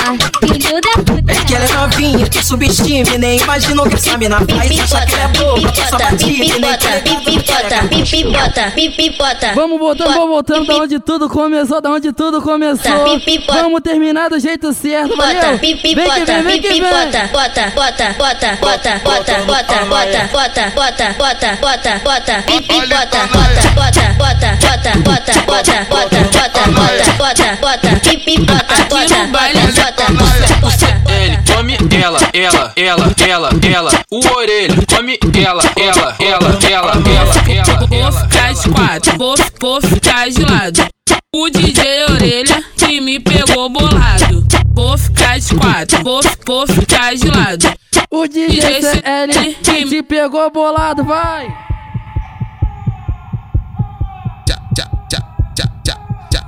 filho 0.45 0.81
da 0.81 1.03
puta 1.03 1.31
É 1.31 1.45
que 1.45 1.55
ela 1.55 1.65
é 1.65 1.73
novinha, 1.73 2.27
que 2.29 2.43
subestime, 2.43 3.17
nem 3.17 3.39
imaginou 3.39 3.87
que 3.87 3.95
essa 3.95 4.17
mina 4.17 4.37
faz. 4.39 4.79
Acha 4.93 5.05
que 5.05 5.13
ela 5.13 5.23
é 5.23 5.27
boba, 5.29 5.71
passa 5.71 5.97
batida, 5.97 6.59
nem 6.59 6.77
pipipota, 7.03 7.87
pipipota, 7.89 8.71
pipipota. 8.75 9.51
Vamos 9.55 9.79
voltando, 9.79 10.13
vamos 10.13 10.29
voltando 10.29 10.65
da 10.67 10.77
onde 10.77 10.99
tudo 10.99 11.29
começou, 11.29 11.81
da 11.81 11.89
onde 11.89 12.11
tudo 12.13 12.41
começou. 12.41 13.19
Vamos 13.47 13.81
terminar 13.81 14.29
do 14.29 14.39
jeito 14.39 14.71
certo, 14.73 15.15
valeu? 15.15 15.35
Bota, 15.35 15.47
Vem 15.57 15.59
que 15.59 15.75
pipipota, 15.95 16.25
vem, 16.25 16.43
vem 16.43 16.61
que 16.61 16.67
vem. 16.69 16.81
pipipota, 16.81 17.29
bota, 17.31 17.71
bota, 17.75 18.15
bota, 18.17 18.57
bota, 18.61 19.01
bota, 19.03 19.39
bota, 19.45 19.45
bota, 19.45 19.85
bota, 19.85 20.71
bota, 20.75 21.15
bota, 21.17 21.57
bota, 21.61 21.78
bota, 22.03 22.41
pipipota, 22.43 23.27
bota, 23.27 23.69
bota, 23.75 24.13
bota, 24.17 24.57
bota, 24.57 24.95
bota, 24.99 25.33
bota, 25.45 25.85
bota, 25.89 26.23
bota, 26.29 26.71
bota, 26.71 27.13
bota, 27.17 27.57
bota, 27.61 27.99
pipipota, 28.03 28.75
bota, 28.89 29.27
bota, 29.27 29.71
bota, 29.79 30.53
bota. 30.59 30.99
Ele 31.09 31.39
come 31.53 31.77
ela, 32.01 32.19
ela, 32.33 32.73
ela, 32.75 33.13
ela, 33.17 33.49
ela, 33.63 33.91
o 34.11 34.19
orelha, 34.35 34.75
come 34.93 35.17
ela, 35.35 35.63
ela, 35.75 36.15
ela, 36.19 36.57
ela, 36.59 36.93
ela, 37.09 37.87
Vou 37.87 37.97
ela, 37.97 38.11
ficar 38.11 38.53
de 38.53 38.69
quatro, 38.69 39.17
vou, 39.17 39.35
vou 39.61 39.81
ficar 39.81 40.29
de 40.29 40.43
lado. 40.43 40.87
O 41.33 41.49
DJ 41.49 42.05
Orelha 42.05 42.63
que 42.77 42.99
me 42.99 43.19
pegou 43.19 43.69
bolado. 43.69 44.45
Vou 44.73 44.97
ficar 44.97 45.39
de 45.39 45.55
quatro, 45.55 46.03
vou, 46.03 46.21
vou 46.45 46.67
ficar 46.67 47.15
de 47.15 47.29
lado. 47.29 47.71
O 48.11 48.27
DJ 48.27 48.81
CL 48.81 49.55
que 49.61 49.85
te 49.85 50.03
pegou 50.03 50.49
bolado, 50.51 51.03
vai! 51.03 51.68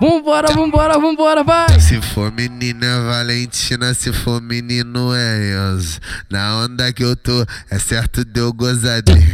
Vambora, 0.02 0.52
vambora, 0.52 0.98
vambora, 0.98 1.44
vai! 1.44 1.80
Se 1.80 2.02
for 2.02 2.32
menina 2.32 3.02
Valentina, 3.02 3.94
se 3.94 4.12
for 4.12 4.42
menino 4.42 5.14
é 5.14 5.54
Enzo. 5.54 6.00
Na 6.28 6.56
onda 6.58 6.92
que 6.92 7.04
eu 7.04 7.16
tô, 7.16 7.46
é 7.70 7.78
certo 7.78 8.26
deu 8.26 8.52
gozadinha. 8.52 9.32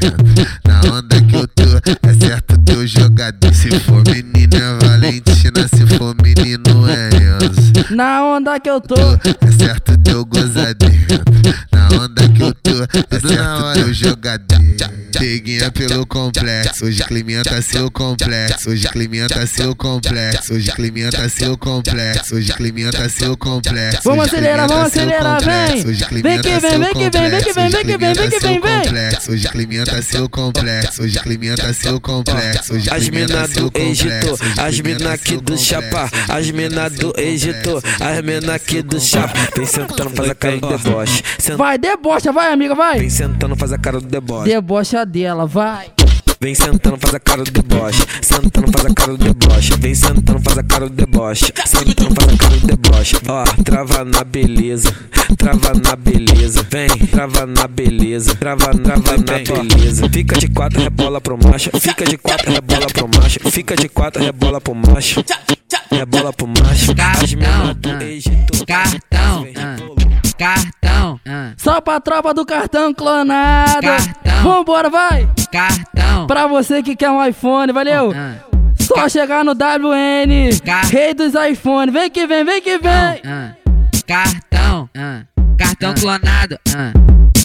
Na 0.65 0.81
onda 0.93 1.21
que 1.21 1.37
eu 1.37 1.47
tô, 1.47 1.63
é 1.63 2.13
certo 2.13 2.57
deu 2.57 2.85
jogadinha. 2.85 3.53
Se 3.53 3.79
for 3.79 4.03
menina 4.11 4.77
Valentina, 4.83 5.69
se 5.69 5.87
for 5.95 6.13
menino 6.21 6.85
é 6.89 7.45
Enzo. 7.45 7.76
Na 7.89 8.21
onda 8.25 8.59
que 8.59 8.69
eu 8.69 8.81
tô, 8.81 8.95
É 8.95 9.51
certo 9.57 9.95
deu 9.97 10.25
gozadinha. 10.25 11.23
Na 11.71 11.87
onda 12.03 12.27
que 12.27 12.41
eu 12.43 12.53
tô, 12.53 12.83
é 12.83 13.19
certo 13.19 13.73
deu 13.75 13.93
jogadinha. 13.93 15.07
Peguinha 15.17 15.71
pelo 15.71 16.05
complexo, 16.05 16.85
hoje 16.85 17.03
climinha 17.03 17.43
tá 17.43 17.59
seu 17.59 17.89
complexo, 17.89 18.69
hoje 18.69 18.87
climinha 18.87 19.27
tá 19.27 19.47
seu 19.47 19.75
complexo, 19.75 20.53
hoje 20.53 20.71
climinha 20.71 21.11
tá 21.11 21.27
seu 21.27 21.57
complexo, 21.57 22.35
hoje 22.35 22.53
climinha 22.53 22.91
tá 22.91 23.09
seu 23.09 23.35
complexo. 23.35 24.01
Vamos 24.03 24.27
acelerar, 24.27 24.67
climinha 24.67 24.67
vamos 24.67 24.83
tá 24.83 24.89
seu 24.89 25.01
acelerar, 25.01 25.37
complexo, 25.37 25.75
vem! 25.75 25.87
hoje 25.87 26.05
climinha 26.05 26.33
Vem 26.35 26.41
que 26.41 26.49
tá 26.49 26.59
vem, 26.59 26.69
seu 26.69 26.79
vem 26.79 26.93
que 26.93 26.99
vem, 26.99 27.09
vem 27.09 27.41
que 27.41 27.53
vem, 27.53 27.69
vem 27.69 27.85
que 27.85 27.97
vem, 27.97 28.13
vem 28.13 28.29
que 28.29 28.39
vem, 28.39 28.61
vem! 28.61 28.83
complexo, 28.83 29.31
Hoje 29.31 29.49
climinha 29.49 29.85
tá 29.85 30.01
seu 30.03 30.29
complexo, 30.29 31.01
hoje 31.03 31.19
climinha 31.19 31.57
tá 31.57 31.73
seu 31.73 31.99
complexo, 31.99 32.73
hoje 32.75 32.89
As 32.91 33.03
climinha 33.03 33.27
tá 33.27 33.33
mina 33.33 33.47
seu 33.47 33.69
do 33.71 33.79
Egito, 33.79 34.27
complexo, 34.27 34.61
as 34.61 34.79
mina 34.79 34.99
tá 34.99 35.13
aqui 35.13 35.29
seu 35.29 35.41
do 35.41 35.57
Chapa, 35.57 36.09
as 36.29 36.51
mina 36.51 36.89
do 36.91 37.13
Egito, 37.17 37.76
as 37.99 38.21
mina 38.23 38.55
aqui 38.55 38.81
do 38.81 38.99
Chapa. 38.99 39.33
Vem 39.55 39.65
sentando, 39.65 40.09
faz 40.11 40.29
a 40.29 40.35
cara 40.35 40.57
do 40.57 40.67
deboche. 40.77 41.23
Senta- 41.39 41.57
Vai, 41.57 41.77
debocha, 41.77 42.31
vai, 42.31 42.51
amiga, 42.51 42.75
vai! 42.75 42.99
Vem 42.99 43.09
sentando, 43.09 43.55
faz 43.55 43.71
a 43.73 43.77
cara 43.77 43.99
do 43.99 44.07
deboche. 44.07 44.49
Debocha 44.49 45.05
dela, 45.05 45.45
vai! 45.45 45.87
Vem 46.39 46.53
sentando, 46.53 46.97
faz 46.97 47.15
a 47.15 47.19
cara 47.19 47.43
do 47.43 47.51
deboche. 47.51 48.05
Sentando, 48.21 48.71
faz 48.71 48.85
a 48.85 48.93
cara 48.93 49.17
do 49.17 49.17
deboche. 49.17 49.73
Vem 49.79 49.95
sentando, 49.95 50.39
faz 50.39 50.57
a 50.57 50.63
cara 50.63 50.87
do 50.87 50.95
deboche. 50.95 51.45
Sentando, 51.65 52.15
faz 52.15 52.33
a 52.33 52.37
cara 52.37 52.57
do 52.57 52.67
deboche. 52.67 53.15
Ó, 53.27 53.43
trava 53.63 54.05
na 54.05 54.23
beleza. 54.23 54.95
Trava 55.35 55.73
na 55.73 55.95
beleza. 55.95 56.65
Vem, 56.69 56.87
trava 56.87 57.45
na 57.45 57.67
beleza. 57.67 58.35
Trava, 58.35 58.69
trava 58.77 59.17
na 59.17 59.39
beleza. 59.39 60.09
Fica 60.09 60.37
de 60.37 60.47
quatro, 60.47 60.79
rebola 60.79 61.19
pro 61.19 61.37
macho. 61.37 61.71
Fica 61.79 62.05
de 62.05 62.17
quatro, 62.17 62.51
rebola 62.51 62.87
pro 62.87 63.07
macho. 63.07 63.39
Fica 63.51 63.75
de 63.75 63.89
quatro, 63.89 64.23
rebola 64.23 64.61
pro 64.61 64.75
macho. 64.75 65.23
Rebola 65.89 66.31
pro 66.31 66.47
macho. 66.47 66.93
As 66.97 67.75
do 67.75 68.03
Egito. 68.03 68.65
Cartão, 68.65 69.47
cartão, 70.37 71.19
só 71.57 71.81
pra 71.81 71.99
tropa 71.99 72.33
do 72.33 72.45
cartão 72.45 72.93
clonado. 72.93 73.81
Cartão, 73.81 74.43
vambora, 74.43 74.89
vai! 74.89 75.27
Cartão, 75.51 76.27
pra 76.27 76.47
você 76.47 76.83
que 76.83 76.95
quer 76.95 77.09
um 77.09 77.25
iPhone, 77.25 77.73
valeu! 77.73 78.13
Só 78.79 79.09
chegar 79.09 79.43
no 79.43 79.51
WN, 79.51 80.49
rei 80.91 81.13
dos 81.13 81.33
iPhones, 81.33 81.93
vem 81.93 82.09
que 82.09 82.27
vem, 82.27 82.45
vem 82.45 82.61
que 82.61 82.77
vem! 82.77 83.21
Cartão, 84.05 84.89
cartão 85.57 85.93
clonado. 85.95 86.59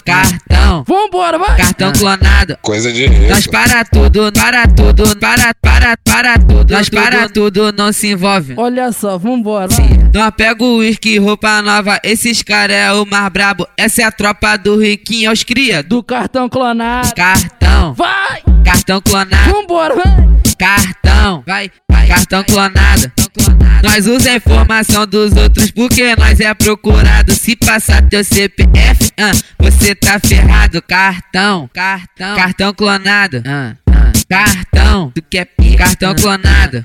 Cartão. 0.05 0.83
Vambora, 0.87 1.37
vai. 1.37 1.57
Cartão 1.57 1.91
clonado. 1.91 2.57
Coisa 2.61 2.91
de 2.91 3.07
Nós 3.29 3.39
rico. 3.39 3.51
para 3.51 3.85
tudo, 3.85 4.31
para 4.31 4.67
tudo, 4.67 5.17
para, 5.17 5.53
para, 5.61 5.97
para 5.97 6.37
tudo. 6.37 6.73
Nós 6.73 6.89
para 6.89 7.29
tudo, 7.29 7.71
não 7.71 7.91
se 7.91 8.07
envolve. 8.07 8.53
Olha 8.57 8.91
só, 8.91 9.17
vambora. 9.17 9.67
Nós 10.13 10.31
pega 10.35 10.63
o 10.63 10.77
uísque, 10.77 11.17
roupa 11.17 11.61
nova. 11.61 11.99
Esses 12.03 12.41
cara 12.41 12.73
é 12.73 12.91
o 12.93 13.05
mais 13.05 13.31
brabo. 13.31 13.67
Essa 13.77 14.03
é 14.03 14.05
a 14.05 14.11
tropa 14.11 14.57
do 14.57 14.79
riquinho 14.79 15.29
aos 15.29 15.43
cria. 15.43 15.81
Do 15.83 16.03
cartão 16.03 16.47
clonado. 16.49 17.13
Cartão. 17.15 17.93
Vai. 17.93 18.41
Cartão 18.63 19.01
clonado. 19.01 19.51
Vambora, 19.51 19.95
vai. 19.95 20.03
Cartão. 20.57 21.43
Vai, 21.45 21.71
vai. 21.89 22.07
Cartão 22.07 22.43
clonado. 22.43 23.11
Nós 23.83 24.07
usa 24.07 24.31
a 24.31 24.35
informação 24.35 25.05
dos 25.05 25.33
outros 25.35 25.69
porque 25.71 26.15
nós 26.15 26.39
é 26.39 26.53
procurado. 26.53 27.33
Se 27.33 27.55
passar 27.55 28.01
teu 28.07 28.23
CPF, 28.23 28.92
ah, 29.19 29.31
você 29.59 29.95
tá 29.95 30.19
ferrado. 30.19 30.81
Cartão, 30.81 31.69
cartão, 31.73 32.35
cartão 32.35 32.73
clonado. 32.73 33.43
ah, 33.45 33.75
ah. 33.87 34.11
Cartão, 34.29 35.11
tu 35.13 35.21
quer 35.29 35.45
pica? 35.45 35.85
Cartão 35.85 36.15
clonado. 36.15 36.83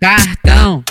Cartão. 0.00 0.84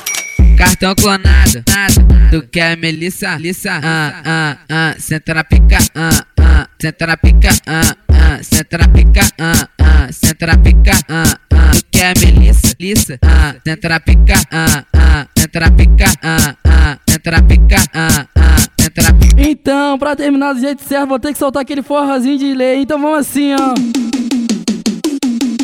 Cartão 0.58 0.94
clonado, 0.96 1.64
nada. 1.68 2.30
Tu 2.30 2.42
quer 2.52 2.78
Melissa? 2.78 3.36
Lissa, 3.38 3.80
ah, 3.84 4.22
ah, 4.24 4.58
ah. 4.70 4.96
Senta 5.00 5.34
na 5.34 5.44
pica, 5.44 5.80
ah, 5.96 6.26
ah. 6.62 6.68
Senta 6.82 7.08
na 7.08 7.18
pica, 7.18 7.50
ah, 7.68 7.96
ah. 8.10 8.40
Senta 8.42 8.78
na 8.78 8.88
pica, 8.88 9.22
ah, 9.40 9.68
ah. 9.80 10.08
Senta 10.12 10.48
na 10.48 10.58
pica, 10.58 10.94
ah, 11.10 11.24
ah. 11.54 11.72
Tu 11.74 11.86
quer 11.92 12.18
Melissa? 12.20 12.76
Lissa, 12.80 13.18
ah. 13.24 13.56
Senta 13.66 13.90
na 13.90 14.00
pica, 14.00 14.42
ah, 14.52 14.84
ah. 14.94 15.28
Senta 15.38 15.60
na 15.60 15.72
pica, 15.72 16.06
ah, 16.24 16.56
ah. 16.66 16.98
Senta 17.10 17.32
na 17.32 17.42
pica, 17.42 17.78
ah, 17.94 18.28
ah. 18.36 18.58
Senta 18.80 19.02
na 19.04 19.14
pica. 19.14 19.42
Então, 19.42 19.98
pra 19.98 20.16
terminar 20.16 20.54
do 20.54 20.60
jeito 20.60 20.84
certo, 20.84 21.08
vou 21.08 21.20
ter 21.20 21.34
que 21.34 21.40
soltar 21.40 21.62
aquele 21.62 21.82
forrozinho 21.82 22.38
de 22.38 22.54
lei. 22.54 22.82
Então 22.82 23.00
vamos 23.00 23.20
assim, 23.20 23.54
ó. 23.54 23.74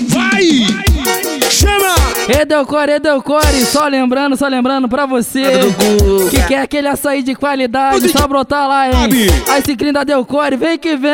Vai! 0.09 0.96
Chama! 1.49 1.95
Edelcore, 2.27 2.91
Edelcore, 2.91 3.65
só 3.65 3.87
lembrando, 3.87 4.35
só 4.35 4.47
lembrando 4.47 4.89
pra 4.89 5.05
você 5.05 5.43
que 6.29 6.41
quer 6.43 6.61
aquele 6.61 6.87
açaí 6.87 7.23
de 7.23 7.33
qualidade, 7.35 8.09
só 8.09 8.27
brotar 8.27 8.67
lá, 8.67 8.87
hein? 8.87 8.93
Aí 9.47 9.61
se 9.63 9.75
da 9.93 10.03
Delcore, 10.03 10.57
vem 10.57 10.77
que 10.77 10.97
vem! 10.97 11.13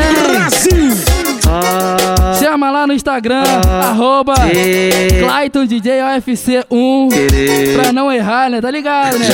Chama 2.41 2.71
lá 2.71 2.87
no 2.87 2.93
Instagram, 2.93 3.43
arroba 3.83 4.33
Clayton 5.19 5.65
DJ 5.65 6.01
OFC 6.01 6.65
1 6.71 7.09
Pra 7.75 7.93
não 7.93 8.11
errar, 8.11 8.49
né? 8.49 8.59
Tá 8.59 8.71
ligado, 8.71 9.19
né? 9.19 9.27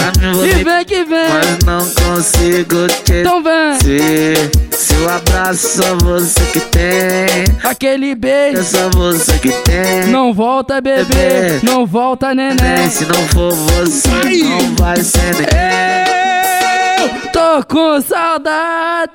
E 0.43 0.64
vem 0.64 0.86
que 0.86 1.03
vem! 1.05 1.30
Mas 1.30 1.60
não 1.66 1.80
consigo 1.80 2.88
te 3.05 3.22
Então 3.22 3.41
vem! 3.41 4.68
Seu 4.80 5.09
abraço 5.09 5.82
só 5.82 5.95
você 6.01 6.39
que 6.53 6.61
tem. 6.61 7.43
Aquele 7.69 8.15
beijo. 8.15 8.59
É 8.59 8.63
só 8.63 8.89
você 8.89 9.38
que 9.38 9.51
tem. 9.51 10.05
Não 10.09 10.34
volta, 10.34 10.80
bebê, 10.80 11.59
não 11.63 11.86
volta, 11.86 12.34
neném. 12.34 12.89
Se 12.89 13.03
não 13.03 13.27
for 13.27 13.51
você, 13.51 14.07
não 14.07 14.75
vai 14.77 14.95
ser 15.03 15.36
ninguém 15.36 16.09
Tô 17.34 17.61
com 17.67 18.01
saudade. 18.01 19.11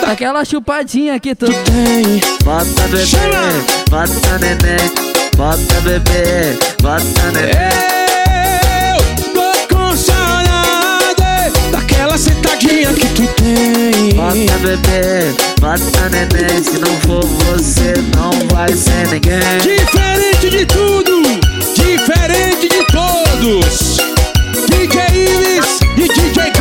Daquela 0.00 0.44
chupadinha 0.44 1.18
que 1.18 1.34
tu 1.34 1.46
tem. 1.46 2.20
Bota 2.44 2.88
bebê, 2.88 3.04
bota 3.90 4.38
neném. 4.38 4.92
Bota 5.36 5.80
bebê, 5.80 6.56
bota 6.80 7.32
neném. 7.32 7.50
Tô 9.34 9.74
com 9.74 9.96
saudade 9.96 11.50
daquela 11.72 12.16
sentadinha 12.16 12.92
que 12.92 13.06
tu 13.08 13.26
tem. 13.34 13.79
Bota 14.20 14.58
bebê, 14.58 15.34
bota 15.62 16.10
neném 16.10 16.62
Se 16.62 16.78
não 16.78 16.94
for 17.00 17.24
você, 17.24 17.94
não 18.14 18.30
vai 18.54 18.68
ser 18.68 19.08
ninguém 19.08 19.40
Diferente 19.62 20.50
de 20.50 20.66
tudo, 20.66 21.22
diferente 21.74 22.68
de 22.68 22.84
todos. 22.92 23.96
DJ 24.68 25.00
Iris 25.14 25.80
e 25.96 26.06
DJ 26.06 26.59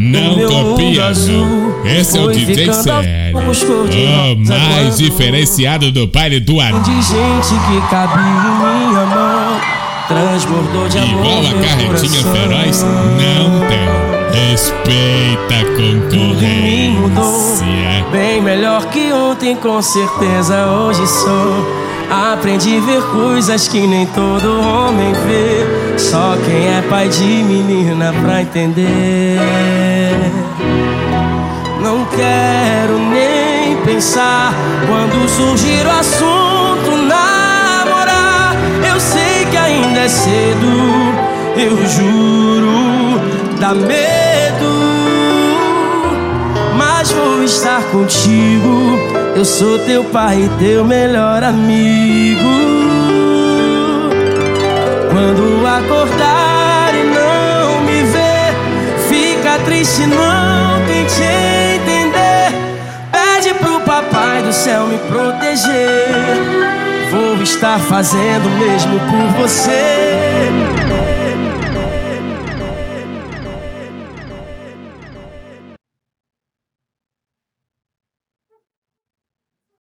Não 0.00 0.34
copia. 0.48 1.08
azul 1.08 1.82
Esse 1.84 2.16
é 2.16 2.20
o 2.22 2.32
DJ 2.32 2.72
sério. 2.72 3.36
O 3.36 4.36
mais 4.46 4.96
diferenciado 4.96 5.92
do 5.92 6.06
baile 6.06 6.40
do 6.40 6.58
ar. 6.58 6.72
De 6.80 7.02
gente 7.02 7.48
que 7.48 7.80
cabia 7.90 8.22
em 8.22 8.88
minha 8.88 9.04
mão 9.04 9.60
Transbordou 10.08 10.88
de 10.88 10.98
amor 10.98 11.20
Igual 11.20 11.40
a 11.46 11.52
carretinha 11.62 12.22
feroz, 12.24 12.82
não 12.82 13.60
tem. 13.68 13.90
Respeita 14.50 15.54
a 15.54 15.64
concorrência. 15.76 17.66
Bem 18.10 18.40
melhor 18.40 18.86
que 18.86 19.12
ontem, 19.12 19.54
com 19.54 19.82
certeza 19.82 20.66
hoje 20.66 21.06
sou. 21.06 21.80
Aprendi 22.10 22.76
a 22.76 22.80
ver 22.80 23.02
coisas 23.12 23.68
que 23.68 23.86
nem 23.86 24.04
todo 24.06 24.60
homem 24.60 25.12
vê. 25.12 25.96
Só 25.96 26.36
quem 26.44 26.66
é 26.76 26.82
pai 26.90 27.08
de 27.08 27.22
menina 27.22 28.12
pra 28.20 28.42
entender. 28.42 29.89
Quero 32.16 32.98
nem 32.98 33.76
pensar 33.84 34.52
quando 34.86 35.28
surgir 35.28 35.86
o 35.86 35.90
assunto 35.90 36.96
namorar. 37.06 38.56
Eu 38.86 38.98
sei 39.00 39.46
que 39.50 39.56
ainda 39.56 40.00
é 40.00 40.08
cedo, 40.08 41.14
eu 41.56 41.76
juro, 41.86 43.20
dá 43.60 43.74
medo. 43.74 44.30
Mas 46.76 47.12
vou 47.12 47.44
estar 47.44 47.82
contigo. 47.84 48.98
Eu 49.36 49.44
sou 49.44 49.78
teu 49.78 50.04
pai 50.04 50.42
e 50.42 50.48
teu 50.58 50.84
melhor 50.84 51.42
amigo. 51.44 52.48
Quando 55.10 55.66
acordar 55.66 56.92
e 56.94 57.04
não 57.04 57.80
me 57.82 58.02
ver, 58.02 58.54
fica 59.08 59.58
triste, 59.64 60.06
não 60.06 60.84
tente 60.86 61.22
entender. 61.22 61.49
Papai 64.10 64.42
do 64.42 64.52
céu 64.52 64.88
me 64.88 64.98
proteger. 64.98 66.08
Vou 67.12 67.40
estar 67.42 67.78
fazendo 67.78 68.46
o 68.46 68.58
mesmo 68.58 68.98
por 68.98 69.40
você. 69.40 70.50